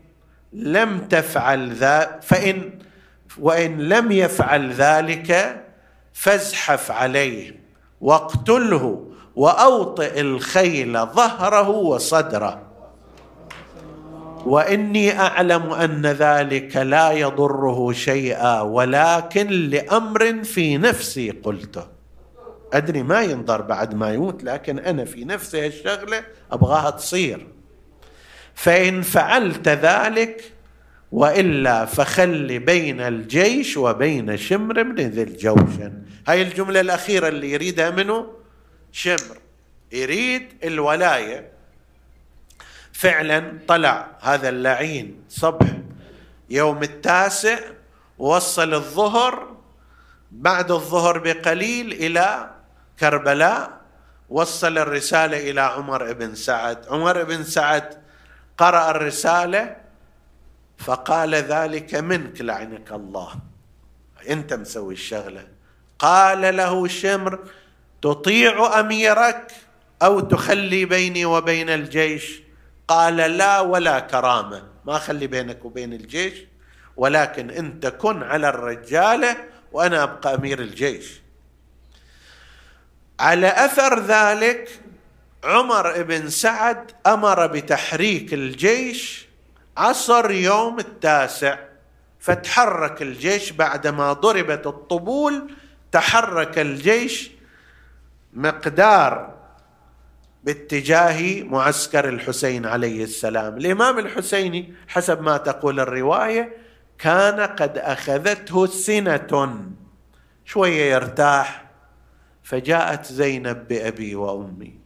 [0.53, 2.71] لم تفعل ذا فان
[3.39, 5.61] وإن لم يفعل ذلك
[6.13, 7.59] فازحف عليه
[8.01, 12.61] واقتله وأوطئ الخيل ظهره وصدره.
[14.45, 21.83] وإني أعلم أن ذلك لا يضره شيئا ولكن لأمر في نفسي قلته.
[22.73, 27.47] أدري ما ينظر بعد ما يموت لكن أنا في نفسي الشغله أبغاها تصير.
[28.55, 30.53] فإن فعلت ذلك
[31.11, 35.93] وإلا فخل بين الجيش وبين شمر بن ذي الجوشن.
[36.27, 38.33] هاي الجملة الأخيرة اللي يريدها منه
[38.91, 39.37] شمر.
[39.91, 41.51] يريد الولاية.
[42.93, 45.67] فعلا طلع هذا اللعين صبح
[46.49, 47.59] يوم التاسع
[48.17, 49.55] وصل الظهر
[50.31, 52.49] بعد الظهر بقليل إلى
[52.99, 53.81] كربلاء
[54.29, 56.85] وصل الرسالة إلى عمر بن سعد.
[56.87, 58.00] عمر بن سعد
[58.61, 59.75] قرأ الرسالة
[60.77, 63.35] فقال ذلك منك لعنك الله.
[64.29, 65.47] أنت مسوي الشغلة.
[65.99, 67.39] قال له شمر
[68.01, 69.51] تطيع أميرك
[70.01, 72.41] أو تخلي بيني وبين الجيش؟
[72.87, 74.63] قال لا ولا كرامة.
[74.85, 76.33] ما خلي بينك وبين الجيش
[76.97, 79.37] ولكن انت كن على الرجاله
[79.71, 81.21] وأنا أبقى أمير الجيش.
[83.19, 84.80] على أثر ذلك
[85.43, 89.27] عمر بن سعد أمر بتحريك الجيش
[89.77, 91.59] عصر يوم التاسع
[92.19, 95.51] فتحرك الجيش بعدما ضربت الطبول
[95.91, 97.31] تحرك الجيش
[98.33, 99.41] مقدار
[100.43, 103.57] باتجاه معسكر الحسين عليه السلام.
[103.57, 106.57] الإمام الحسيني حسب ما تقول الرواية
[106.99, 109.59] كان قد أخذته سنة
[110.45, 111.65] شوية يرتاح
[112.43, 114.80] فجاءت زينب بأبي وأمي.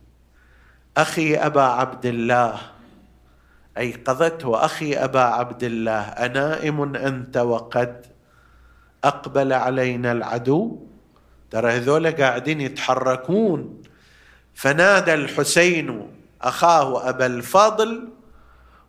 [0.97, 2.57] أخي أبا عبد الله.
[3.77, 8.05] ايقظته أخي أبا عبد الله أنائم أنت وقد
[9.03, 10.87] أقبل علينا العدو.
[11.51, 13.81] ترى هذول قاعدين يتحركون.
[14.53, 16.07] فنادى الحسين
[16.41, 18.09] أخاه أبا الفضل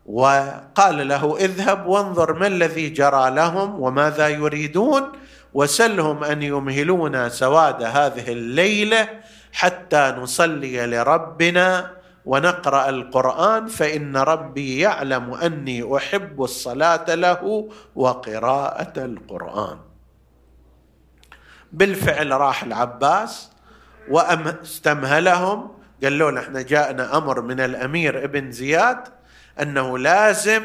[0.06, 5.02] وقال له اذهب وانظر ما الذي جرى لهم وماذا يريدون
[5.54, 9.08] وسلهم أن يمهلونا سواد هذه الليلة
[9.52, 11.95] حتى نصلي لربنا.
[12.26, 19.78] ونقرأ القرآن فإن ربي يعلم أني أحب الصلاة له وقراءة القرآن.
[21.72, 23.50] بالفعل راح العباس
[24.10, 25.70] وأستمهلهم.
[26.02, 29.08] قال له إحنا جاءنا أمر من الأمير ابن زياد
[29.62, 30.62] أنه لازم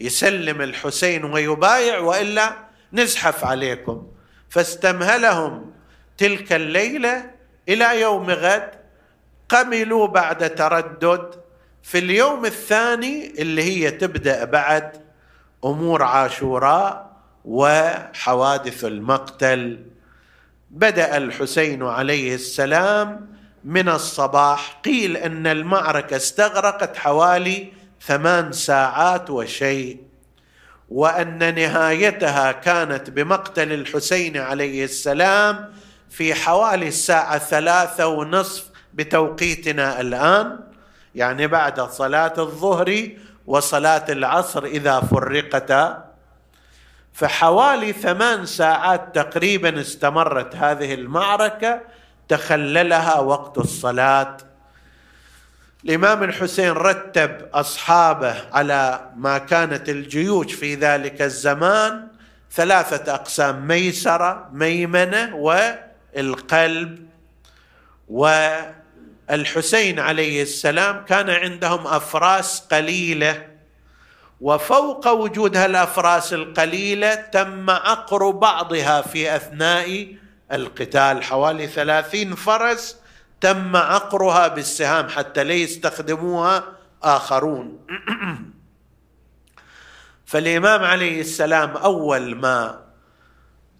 [0.00, 2.56] يسلم الحسين ويبايع وإلا
[2.92, 4.06] نزحف عليكم.
[4.48, 5.72] فاستمهلهم
[6.18, 7.30] تلك الليلة
[7.68, 8.85] إلى يوم غد
[9.48, 11.34] قبلوا بعد تردد
[11.82, 14.92] في اليوم الثاني اللي هي تبدأ بعد
[15.64, 19.86] أمور عاشوراء وحوادث المقتل.
[20.70, 27.72] بدأ الحسين عليه السلام من الصباح قيل إن المعركة استغرقت حوالي
[28.02, 30.00] ثمان ساعات وشيء
[30.88, 35.72] وأن نهايتها كانت بمقتل الحسين عليه السلام
[36.10, 38.64] في حوالي الساعة ثلاثة ونصف
[38.96, 40.58] بتوقيتنا الآن
[41.14, 43.08] يعني بعد صلاة الظهر
[43.46, 46.06] وصلاة العصر إذا فرقتا
[47.12, 51.80] فحوالي ثمان ساعات تقريبا استمرت هذه المعركة
[52.28, 54.36] تخللها وقت الصلاة.
[55.84, 62.08] الإمام الحسين رتب أصحابه على ما كانت الجيوش في ذلك الزمان
[62.52, 67.06] ثلاثة أقسام ميسرة ميمنة والقلب
[69.30, 73.46] والحسين عليه السلام كان عندهم أفراس قليلة
[74.40, 80.16] وفوق وجود هالافراس القليلة تم عقر بعضها في أثناء
[80.52, 81.22] القتال.
[81.22, 82.96] حوالي ثلاثين فرس
[83.40, 86.64] تم عقرها بالسهام حتى لا يستخدموها
[87.02, 87.78] آخرون.
[90.26, 92.86] فالإمام عليه السلام أول ما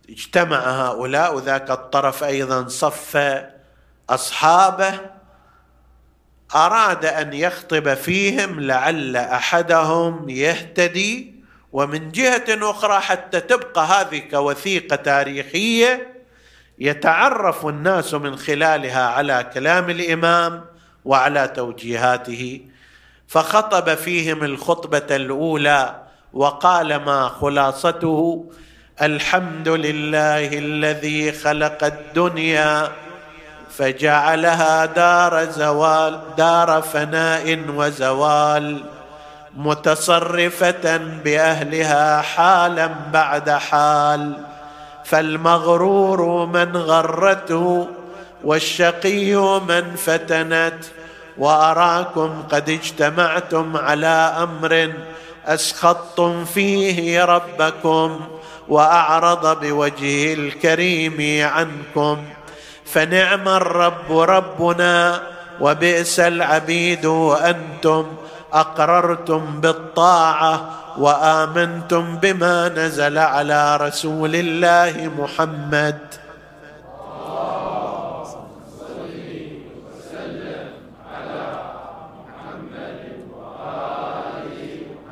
[0.09, 3.19] اجتمع هؤلاء وذاك الطرف أيضا صف
[4.11, 5.16] أصحابه
[6.55, 11.35] أراد أن يخطب فيهم لعل أحدهم يهتدي
[11.73, 16.15] ومن جهة أخرى حتى تبقى هذه كوثيقة تاريخية
[16.79, 20.65] يتعرف الناس من خلالها على كلام الإمام
[21.05, 22.61] وعلى توجيهاته.
[23.29, 28.51] فخطب فيهم الخطبة الأولى وقال ما خلاصته
[29.03, 32.93] الحمد لله الذي خلق الدنيا
[33.79, 38.85] فجعلها دار زوال دار فناء وزوال.
[39.57, 44.33] متصرفة بأهلها حالا بعد حال.
[45.05, 47.89] فالمغرور من غرته
[48.45, 50.85] والشقي من فتنت.
[51.39, 54.93] وأراكم قد اجتمعتم على أمر
[55.47, 58.20] أسخطتم فيه ربكم
[58.68, 62.24] وأعرض بوجهه الكريم عنكم.
[62.93, 65.20] فنعم الرب ربنا
[65.61, 67.07] وبئس العبيد
[67.45, 68.07] أنتم
[68.53, 75.99] أقررتم بالطاعة وآمنتم بما نزل على رسول الله محمد.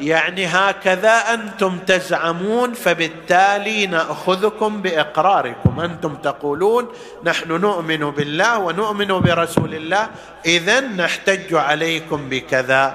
[0.04, 5.80] يعني هكذا أنتم تزعمون فبالتالي نأخذكم بإقراركم.
[5.80, 6.88] أنتم تقولون
[7.24, 10.08] نحن نؤمن بالله ونؤمن برسول الله
[10.46, 12.94] اذا نحتج عليكم بكذا.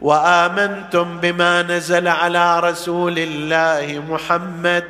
[0.00, 4.84] وآمنتم بما نزل على رسول الله محمد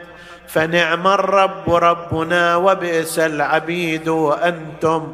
[0.48, 5.12] فنعم الرب ربنا وبئس العبيد وأنتم.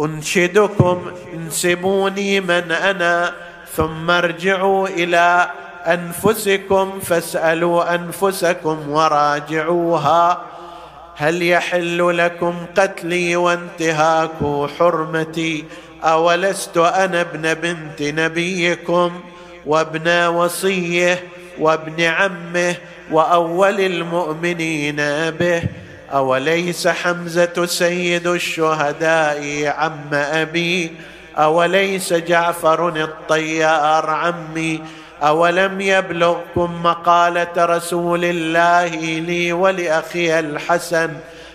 [0.00, 3.49] أنشدكم انسبوني من أنا.
[3.76, 5.50] ثم ارجعوا إلى
[5.86, 10.42] أنفسكم فاسألوا أنفسكم وراجعوها.
[11.16, 15.64] هل يحل لكم قتلي وانتهاك حرمتي؟
[16.04, 19.20] أولست أنا ابن بنت نبيكم
[19.66, 21.24] وابن وصيه
[21.58, 22.74] وابن عمه
[23.10, 24.96] وأول المؤمنين
[25.30, 25.62] به؟
[26.12, 30.92] أوليس حمزة سيد الشهداء عم أبي؟
[31.40, 34.82] أوليس جعفر الطيار عمي؟
[35.22, 38.86] أولم يبلغكم مقالة رسول الله
[39.20, 41.10] لي ولأخي الحسن؟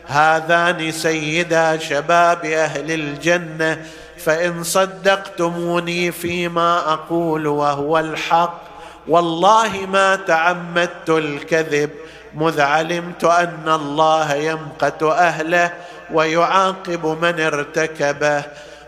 [0.07, 3.86] هذان سيدا شباب أهل الجنة
[4.17, 8.61] فإن صدقتموني فيما أقول وهو الحق.
[9.07, 11.89] والله ما تعمدت الكذب
[12.36, 15.71] مذ علمت أن الله يمقت أهله
[16.13, 18.43] ويعاقب من ارتكبه.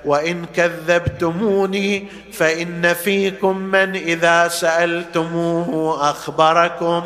[0.08, 7.02] وإن كذبتموني فإن فيكم من إذا سألتموه أخبركم.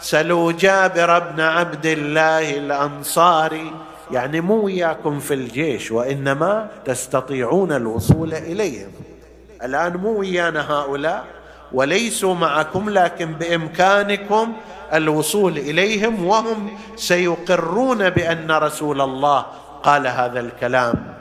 [0.00, 3.72] سلوا جابر بن عبد الله الأنصاري.
[4.10, 8.90] يعني مو وياكم في الجيش وإنما تستطيعون الوصول إليهم.
[9.62, 11.24] الآن مو ويانا هؤلاء
[11.72, 14.52] وليسوا معكم لكن بإمكانكم
[14.94, 19.46] الوصول إليهم وهم سيقرون بأن رسول الله
[19.82, 21.15] قال هذا الكلام.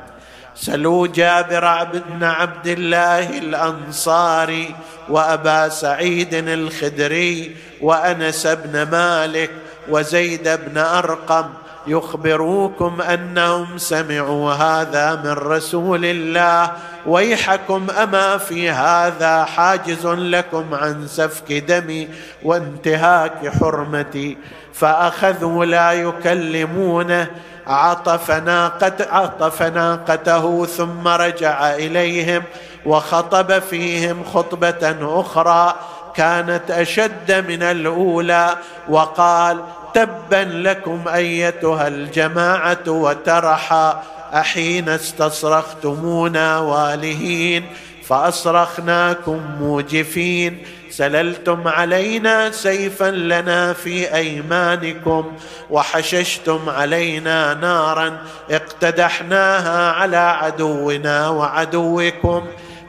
[0.56, 4.76] سلوا جابر بن عبد الله الأنصاري
[5.10, 9.52] وأبا سعيد الخدري وأنس بن مالك
[9.90, 11.46] وزيد بن أرقم.
[11.88, 16.72] يخبروكم أنهم سمعوا هذا من رسول الله.
[17.06, 22.10] ويحكم أما في هذا حاجز لكم عن سفك دمي
[22.44, 24.38] وانتهاك حرمتي.
[24.74, 27.28] فأخذوا لا يكلمونه
[27.68, 32.44] عطف ناقت عطف ناقته ثم رجع إليهم
[32.86, 35.76] وخطب فيهم خطبة أخرى
[36.16, 38.58] كانت أشد من الأولى
[38.90, 39.60] وقال
[39.94, 44.04] تبا لكم أيتها الجماعة وترحا
[44.34, 47.66] أحين استصرختمونا والهين
[48.08, 50.64] فأصرخناكم موجفين
[50.98, 55.32] سللتم علينا سيفا لنا في أيمانكم
[55.70, 58.18] وحششتم علينا نارا
[58.52, 62.46] اقتدحناها على عدونا وعدوكم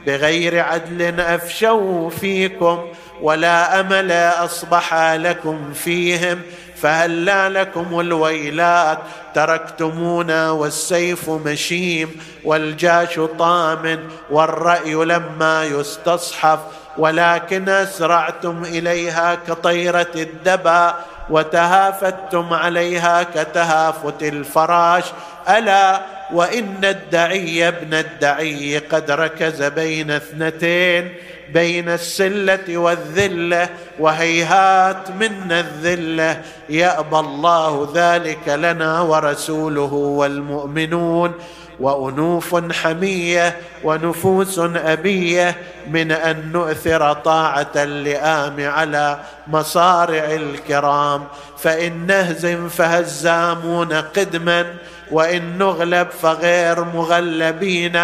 [0.07, 2.87] بغير عدل أفشوا فيكم
[3.23, 6.41] ولا أمل أصبح لكم فيهم
[6.77, 8.99] فهلا لكم الويلات
[9.35, 16.59] تركتمونا والسيف مشيم والجاش طام والرأي لما يستصحف
[16.99, 20.95] ولكن أسرعتم إليها كطيرة الدبا
[21.31, 25.05] وتهافتم عليها كتهافت الفراش.
[25.49, 26.01] ألا
[26.33, 31.15] وإن الدعي ابن الدعي قد ركز بين اثنتين
[31.53, 33.69] بين السلة والذلة
[33.99, 36.43] وهيهات منا الذلة.
[36.69, 41.33] يأبى الله ذلك لنا ورسوله والمؤمنون.
[41.81, 45.57] وأنوف حمية ونفوس أبية
[45.91, 51.25] من أن نؤثر طاعة اللئام على مصارع الكرام.
[51.59, 54.67] فإن نهزم فهزامون قدما
[55.11, 58.01] وإن نغلب فغير مغلبين.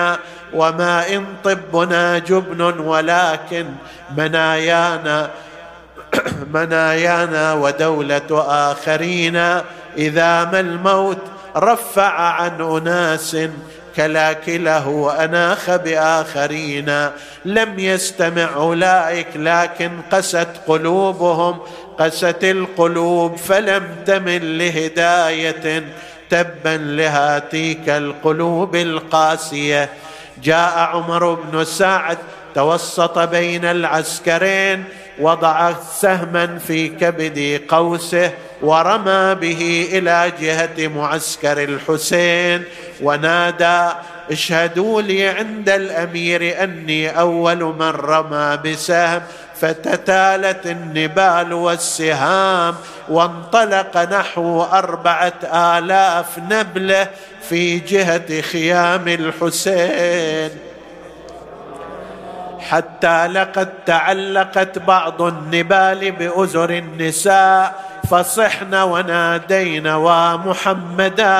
[0.54, 3.66] وما إن طبنا جبن ولكن
[4.16, 5.30] منايانا
[6.54, 9.36] منايانا ودولة آخرين.
[9.96, 13.36] إذا ما الموت رفع عن أناس
[13.96, 17.08] كلاكله وأناخ بآخرين.
[17.44, 21.58] لم يستمع أولئك لكن قست قلوبهم
[21.98, 25.84] قست القلوب فلم تمل لهداية.
[26.30, 29.88] تبا لهاتيك القلوب القاسية.
[30.42, 32.18] جاء عمر بن سعد
[32.54, 34.84] توسط بين العسكرين
[35.20, 38.30] وضع سهما في كبد قوسه
[38.62, 42.64] ورمى به إلى جهة معسكر الحسين
[43.02, 43.88] ونادى
[44.30, 49.22] اشهدوا لي عند الأمير أني أول من رمى بسهم
[49.60, 52.74] فتتالت النبال والسهام
[53.08, 57.08] وانطلق نحو أربعة آلاف نبلة
[57.48, 60.50] في جهة خيام الحسين.
[62.60, 71.38] حتى لقد تعلقت بعض النبال بأزر النساء فصحن ونادين ومحمدا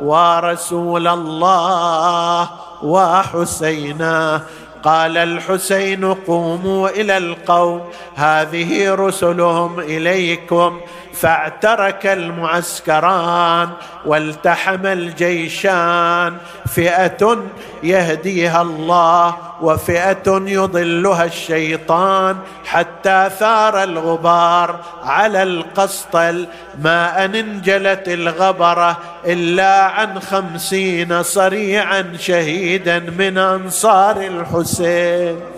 [0.00, 2.48] ورسول الله
[2.82, 4.42] وحسينا.
[4.84, 7.80] قال الحسين قوموا إلى القوم
[8.14, 10.80] هذه رسلهم إليكم.
[11.14, 13.68] فاعترك المعسكران
[14.06, 16.36] والتحم الجيشان.
[16.66, 17.42] فئة
[17.82, 26.46] يهديها الله وفئة يضلها الشيطان حتى ثار الغبار على القسطل
[26.78, 35.53] ما أن انجلت الغبرة إلا عن خمسين صريعا شهيدا من أنصار الحسين.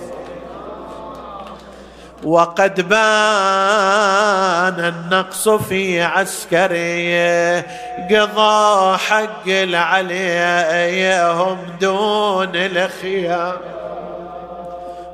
[2.27, 7.66] وقد بان النقص في عسكريه
[8.11, 13.57] قضى حق العليهم دون الخيام.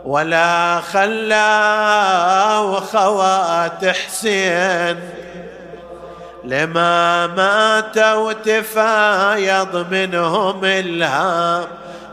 [0.04, 5.00] ولا خلاه خوات حسين.
[6.44, 11.64] لما ماتوا تفايض منهم الهام.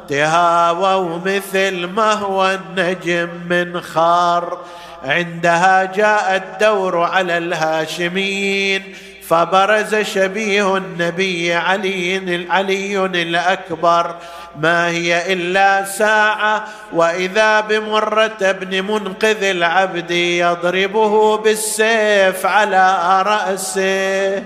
[0.10, 4.58] تهاووا مثل ما هو النجم من خار.
[5.04, 8.96] عندها جاء الدور على الهاشمين
[9.28, 14.16] فبرز شبيه النبي علي علي الأكبر.
[14.60, 24.44] ما هي إلا ساعة وإذا بمرة بن منقذ العبد يضربه بالسيف على رأسه.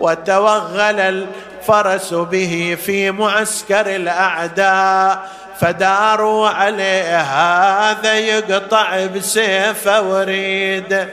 [0.00, 5.30] وتوغل الفرس به في معسكر الأعداء
[5.60, 11.08] فداروا عليه هذا يقطع بسيفه وريده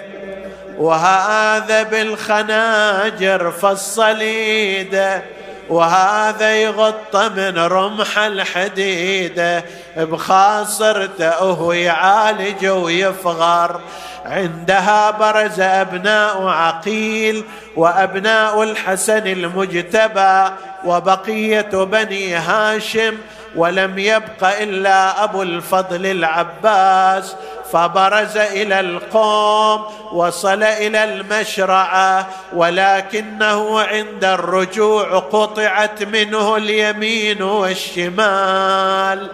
[0.78, 5.22] وهذا بالخناجر فالصليده
[5.70, 9.64] وهذا يغطى من رمح الحديده
[9.98, 13.82] بخاصرته وهو يعالج ويفغر.
[14.26, 17.44] عندها برز أبناء عقيل
[17.76, 20.50] وأبناء الحسن المجتبى.
[20.86, 23.18] وبقية بني هاشم
[23.58, 27.36] ولم يبق إلا أبو الفضل العباس
[27.72, 39.30] فبرز إلى القوم وصل إلى المشرعة ولكنه عند الرجوع قطعت منه اليمين والشمال.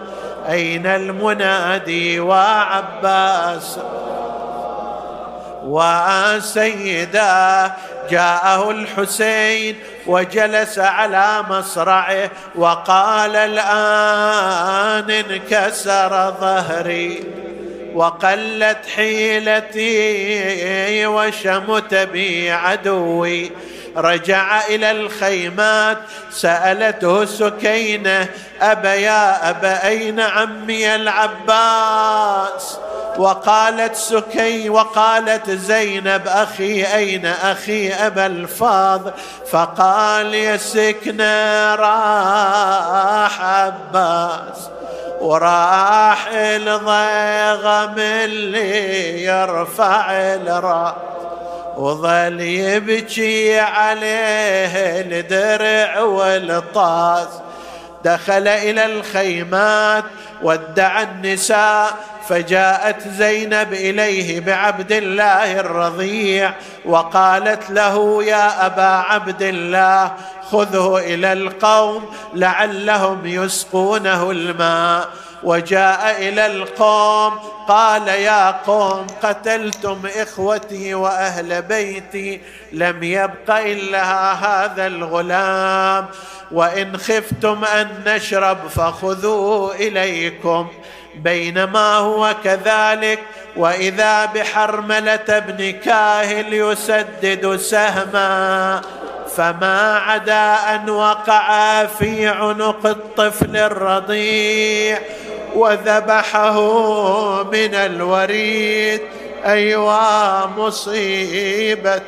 [0.48, 3.78] أين المنادي وعباس
[5.64, 7.72] وسيدا
[8.10, 17.24] جاءه الحسين وجلس على مصرعه وقال الآن انكسر ظهري
[17.94, 19.86] وقلت حيلتي
[21.06, 23.50] وشمت بي عدوي
[23.96, 25.98] رجع إلى الخيمات
[26.30, 28.28] سألته سكينة
[28.60, 32.78] أبا يا أبا أين عمي العباس
[33.18, 39.12] وقالت سكي وقالت زينب أخي أين أخي أبا الفاضل؟
[39.50, 40.54] فقال يا
[41.74, 44.70] راح عباس
[45.20, 50.94] وراح الضيغم اللي يرفع الراس
[51.76, 57.28] وظل يبكي عليه الدرع والطاس.
[58.04, 60.04] دخل إلى الخيمات
[60.42, 61.94] ودع النساء
[62.28, 66.54] فجاءت زينب إليه بعبد الله الرضيع
[66.84, 70.12] وقالت له يا أبا عبد الله
[70.50, 75.08] خذه إلى القوم لعلهم يسقونه الماء.
[75.42, 82.40] وجاء إلى القوم قال يا قوم قتلتم إخوتي وأهل بيتي
[82.72, 86.06] لم يبق إلا هذا الغلام.
[86.52, 90.68] وإن خفتم أن نشرب فخذوه إليكم.
[91.16, 93.18] بينما هو كذلك
[93.56, 98.80] وإذا بحرملة بن كاهل يسدد سهما
[99.36, 104.98] فما عدا أن وقع في عنق الطفل الرضيع
[105.54, 106.60] وذبحه
[107.42, 109.00] من الوريد
[109.46, 112.02] أيوا مصيبة.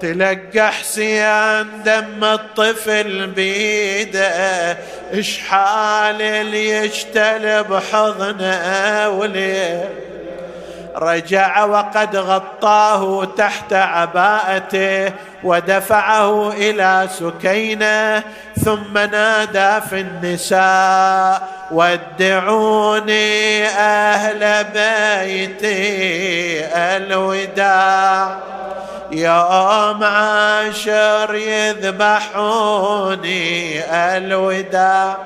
[0.00, 4.76] تلقى حسين دم الطفل بيده.
[5.12, 9.88] اشحال اللي يشتل بحضنه وليه
[10.96, 15.12] رجع وقد غطاه تحت عباءته
[15.44, 18.22] ودفعه إلى سكينة.
[18.64, 25.76] ثم نادى في النساء ودعوني أهل بيتي
[26.74, 28.38] الوداع.
[29.12, 32.80] يوم عاشر يذبحوني
[34.16, 35.16] الوداع.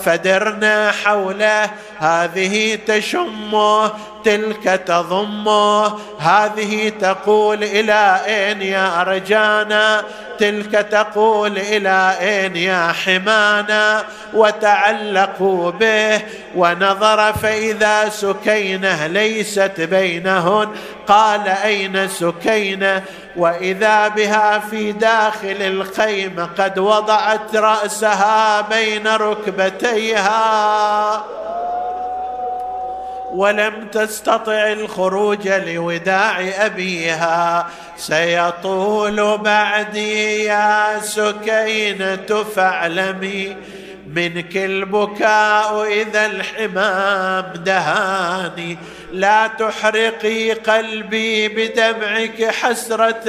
[0.00, 3.92] فدرنا حوله هذه تشمه
[4.24, 10.04] تلك تضمه هذه تقول إلى أين يا أرجانا؟
[10.38, 14.04] تلك تقول إلى أين يا حمانا؟
[14.34, 16.22] وتعلقوا به
[16.56, 20.68] ونظر فإذا سكينة ليست بينهن.
[21.08, 23.02] قال أين سكينة؟
[23.36, 30.30] وإذا بها في داخل الخيمه قد وضعت رأسها بين ركبتيها.
[33.32, 37.68] ولم تستطع الخروج لوداع أبيها.
[37.96, 43.56] سيطول بعدي يا سكينة فاعلمي
[44.14, 48.78] منك البكاء إذا الحمام دهاني.
[49.12, 53.24] لا تحرقي قلبي بدمعك حسرة.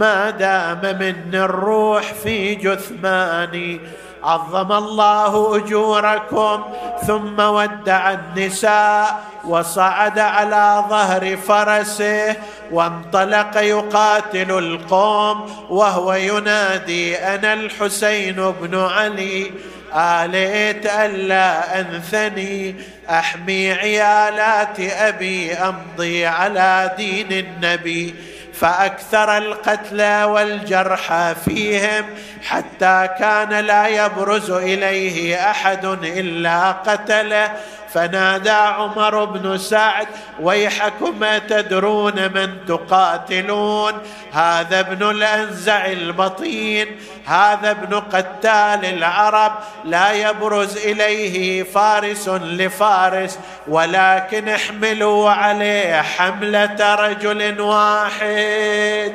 [0.00, 3.80] ما دام من الروح في جثماني.
[4.24, 6.64] عظم الله أجوركم
[7.06, 12.36] ثم ودع النساء وصعد على ظهر فرسه
[12.72, 19.52] وانطلق يقاتل القوم وهو ينادي أنا الحسين بن علي.
[19.94, 22.76] آليت ألا أنثني
[23.10, 28.14] أحمي عيالات أبي أمضي على دين النبي.
[28.62, 32.04] فأكثر القتلى والجرحى فيهم
[32.48, 37.52] حتى كان لا يبرز إليه أحد إلا قتله
[37.94, 40.06] فنادى عمر بن سعد
[40.40, 43.92] ويحكم تدرون من تقاتلون؟
[44.32, 46.86] هذا ابن الأنزع البطين
[47.26, 49.52] هذا ابن قتال العرب
[49.84, 53.38] لا يبرز إليه فارس لفارس
[53.68, 59.12] ولكن احملوا عليه حملة رجل واحد.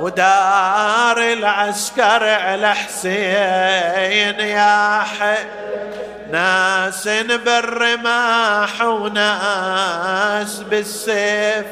[0.00, 5.44] ودار العسكر على حسين يا حي
[6.32, 7.08] ناس
[7.44, 11.66] بالرماح وناس بالسيف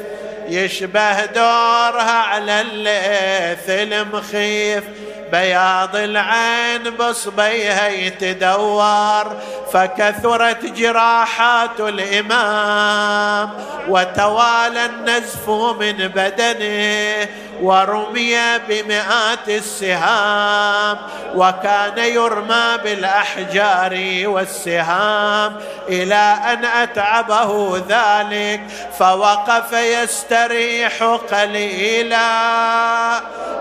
[0.47, 4.83] يشبه دورها على الليث المخيف.
[5.31, 9.41] بياض العين بصبيها يتدور
[9.73, 13.49] فكثرت جراحات الإمام.
[13.87, 17.27] وتوالى النزف من بدنه
[17.61, 18.37] ورمي
[18.69, 20.97] بمئات السهام
[21.35, 25.55] وكان يرمى بالأحجار والسهام.
[25.89, 28.61] إلى أن أتعبه ذلك
[28.99, 32.27] فوقف يستريح قليلا.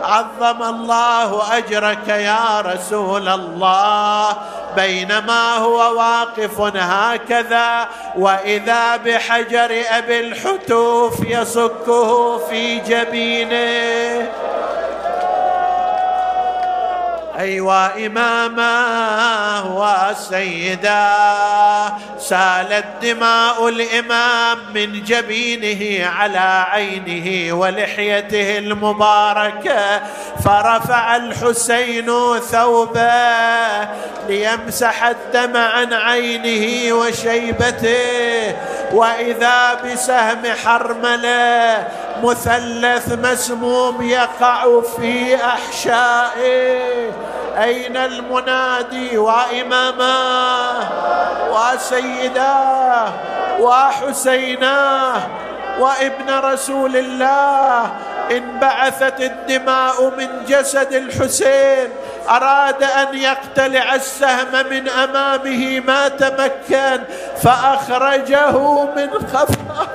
[0.03, 4.37] عظم الله أجرك يا رسول الله.
[4.77, 13.86] بينما هو واقف هكذا وإذا بحجر أبي الحتوف يصكه في جبينه.
[17.39, 18.73] أيوا إماما
[19.61, 21.09] وسيدا
[22.19, 30.01] سالت دماء الإمام من جبينه على عينه ولحيته المباركة.
[30.45, 33.85] فرفع الحسين ثوبه
[34.29, 38.55] ليمسح الدم عن عينه وشيبته.
[38.97, 41.89] وإذا بسهم حرملة
[42.23, 47.11] مثلث مسموم يقع في أحشائه.
[47.63, 50.85] أين المنادي واماماه
[51.53, 53.09] وسيداه
[53.61, 55.23] وحسيناه
[55.81, 57.91] وابن رسول الله
[58.31, 61.89] انبعثت الدماء من جسد الحسين.
[62.29, 67.05] أراد أن يقتلع السهم من أمامه ما تمكن
[67.43, 69.89] فأخرجه من خفه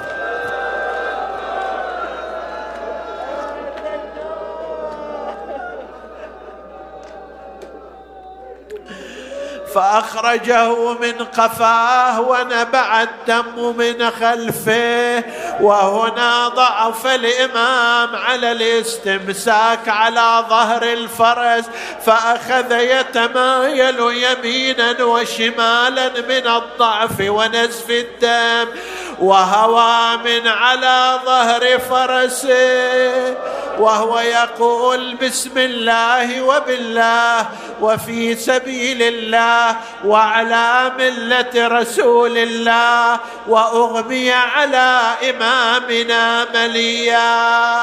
[9.76, 15.24] فأخرجه من قفاه ونبع الدم من خلفه
[15.62, 21.66] وهنا ضعف الإمام على الاستمساك على ظهر الفرس
[22.06, 28.72] فأخذ يتمايل يمينا وشمالا من الضعف ونزف الدم
[29.20, 33.36] وهوى من على ظهر فرسه
[33.80, 37.46] وهو يقول بسم الله وبالله
[37.82, 39.61] وفي سبيل الله
[40.06, 47.82] وعلى ملة رسول الله وأغمي على إمامنا مليا.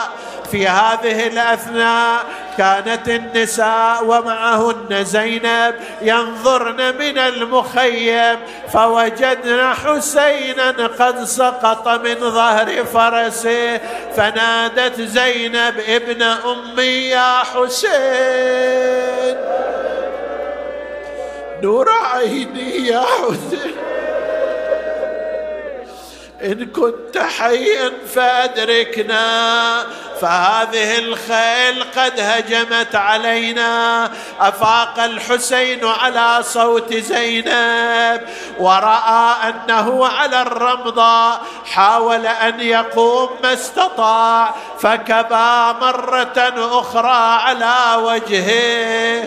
[0.52, 2.24] في هذه الأثناء
[2.58, 8.36] كانت النساء ومعهن زينب ينظرن من المخيم
[8.72, 13.80] فوجدن حسينا قد سقط من ظهر فرسه.
[14.16, 19.36] فنادت زينب ابن أمي يا حسين.
[21.62, 23.74] نور عيني يا حسين
[26.44, 29.86] إن كنت حيا فأدركنا
[30.20, 34.10] فهذه الخيل قد هجمت علينا.
[34.40, 38.20] أفاق الحسين على صوت زينب
[38.58, 49.24] ورأى أنه على الرمضة حاول أن يقوم ما استطاع فكبى مرة أخرى على وجهه.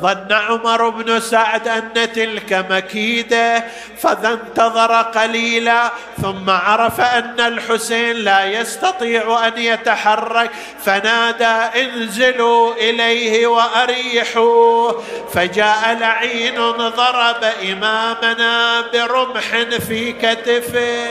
[0.00, 3.64] ظن عمر بن سعد أن تلك مكيدة
[3.98, 5.90] فذا انتظر قليلا
[6.22, 10.50] ثم عرف أن الحسين لا يستطيع أن يتحرك
[10.84, 19.56] فنادى انزلوا إليه واريحوه فجاء لعين ضرب إمامنا برمح
[19.88, 21.08] في كتفه.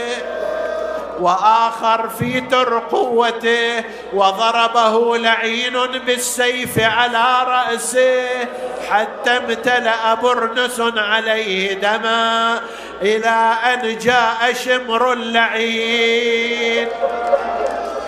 [1.20, 5.74] وآخر في ترقوته وضربه لعين
[6.06, 8.28] بالسيف على رأسه
[8.90, 12.60] حتى امتلأ برنس عليه دما
[13.02, 16.88] إلى أن جاء شمر اللعين.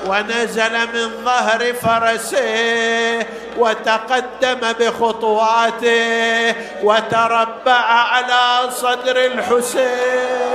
[0.08, 3.26] ونزل من ظهر فرسه
[3.58, 10.50] وتقدم بخطواته وتربع على صدر الحسين.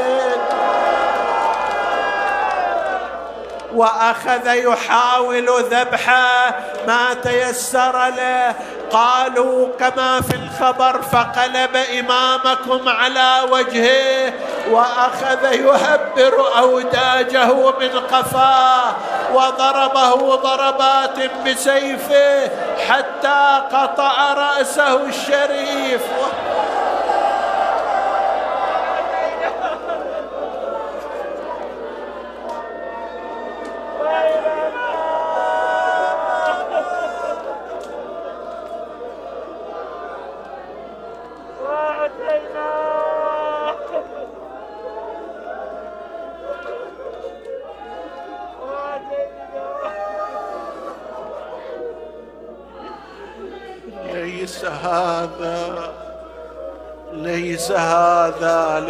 [3.75, 6.55] وأخذ يحاول ذبحه
[6.87, 8.55] ما تيسر له.
[8.91, 14.33] قالوا كما في الخبر فقلب إمامكم على وجهه
[14.71, 18.93] وأخذ يهبر أوداجه من قفاه
[19.35, 22.51] وضربه ضربات بسيفه
[22.89, 26.03] حتى قطع رأسه الشريف.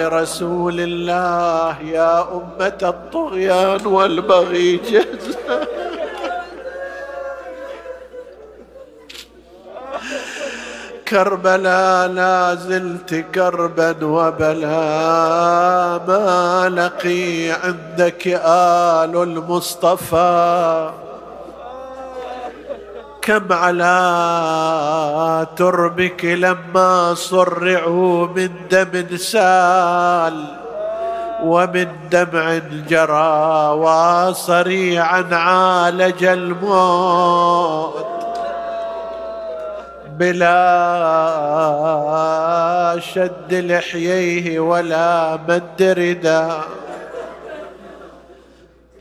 [0.05, 5.69] لرسول الله يا أمة الطغيان والبغي جزاء
[11.09, 14.81] كربلا لا زلت كربا وبلا
[16.09, 20.91] ما لقي عندك آل المصطفى.
[23.25, 23.97] كم على
[25.57, 30.45] تربك لما صرعوا من دم سال
[31.45, 32.59] ومن دمع
[32.89, 38.07] جرى وصريعا عالج الموت
[40.19, 40.61] بلا
[43.15, 46.84] شد لحييه ولا مد رداه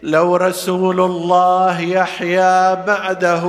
[0.04, 3.44] لو رسول الله يحيا بعده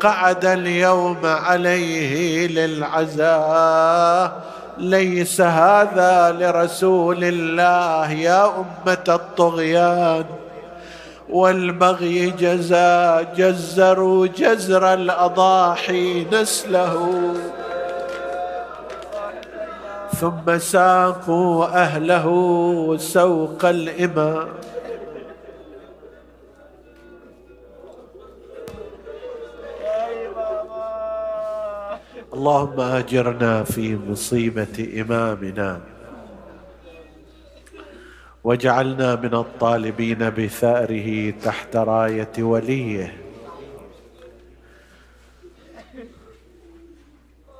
[0.00, 4.40] قعد اليوم عليه للعزاء
[4.78, 10.24] ليس هذا لرسول الله يا أمة الطغيان.
[11.30, 17.20] والبغي جزا جزروا جزر الأضاحي نسله.
[20.20, 22.26] ثم ساقوا أهله
[23.00, 24.48] سوق الإمام.
[32.34, 35.80] اللهم أجرنا في مصيبة إمامنا.
[38.44, 43.16] واجعلنا من الطالبين بثأره تحت راية وليه.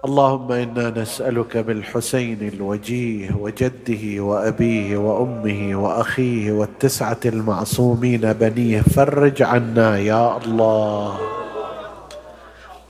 [0.05, 10.37] اللهم إنا نسألك بالحسين الوجيه وجده وأبيه وأمه وأخيه والتسعة المعصومين بنيه فرج عنا يا
[10.37, 11.34] الله.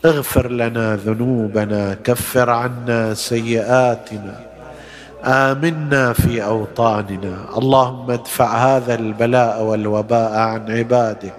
[0.05, 4.41] اغفر لنا ذنوبنا كفر عنا سيئاتنا.
[5.25, 7.37] آمنا في أوطاننا.
[7.59, 11.35] اللهم ادفع هذا البلاء والوباء عن عبادك.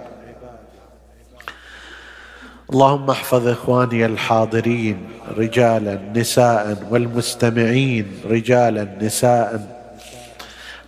[2.74, 4.97] اللهم احفظ إخواني الحاضرين
[5.38, 9.76] رجالا نساء والمستمعين رجالا نساء.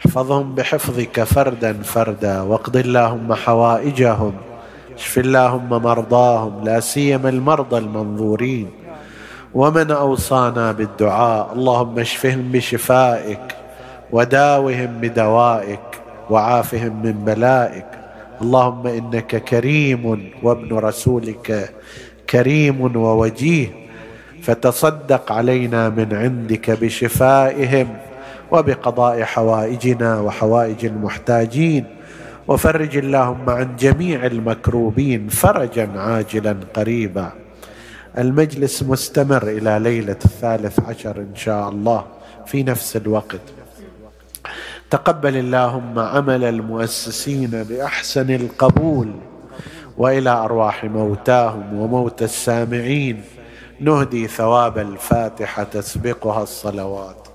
[0.05, 4.46] احفظهم بحفظك فردا فردا واقض اللهم حوائجهم.
[4.97, 8.67] اشف اللهم مرضاهم لا سيما المرضى المنظورين.
[9.53, 13.55] ومن أوصانا بالدعاء اللهم اشفهم بشفائك
[14.11, 15.87] وداوهم بدوائك
[16.29, 17.85] وعافهم من بلائك.
[18.41, 21.69] اللهم إنك كريم وابن رسولك
[22.29, 23.67] كريم ووجيه.
[24.41, 27.87] فتصدق علينا من عندك بشفائهم
[28.51, 31.96] وبقضاء حوائجنا وحوائج المحتاجين.
[32.47, 37.31] وفرج اللهم عن جميع المكروبين فرجا عاجلا قريبا.
[38.17, 42.05] المجلس مستمر إلى ليلة الثالث عشر إن شاء الله
[42.45, 43.41] في نفس الوقت.
[44.89, 49.11] تقبل اللهم عمل المؤسسين بأحسن القبول
[49.97, 53.21] وإلى أرواح موتاهم وموتى السامعين.
[53.79, 57.26] نهدي ثواب الفاتحة تسبقها الصلوات.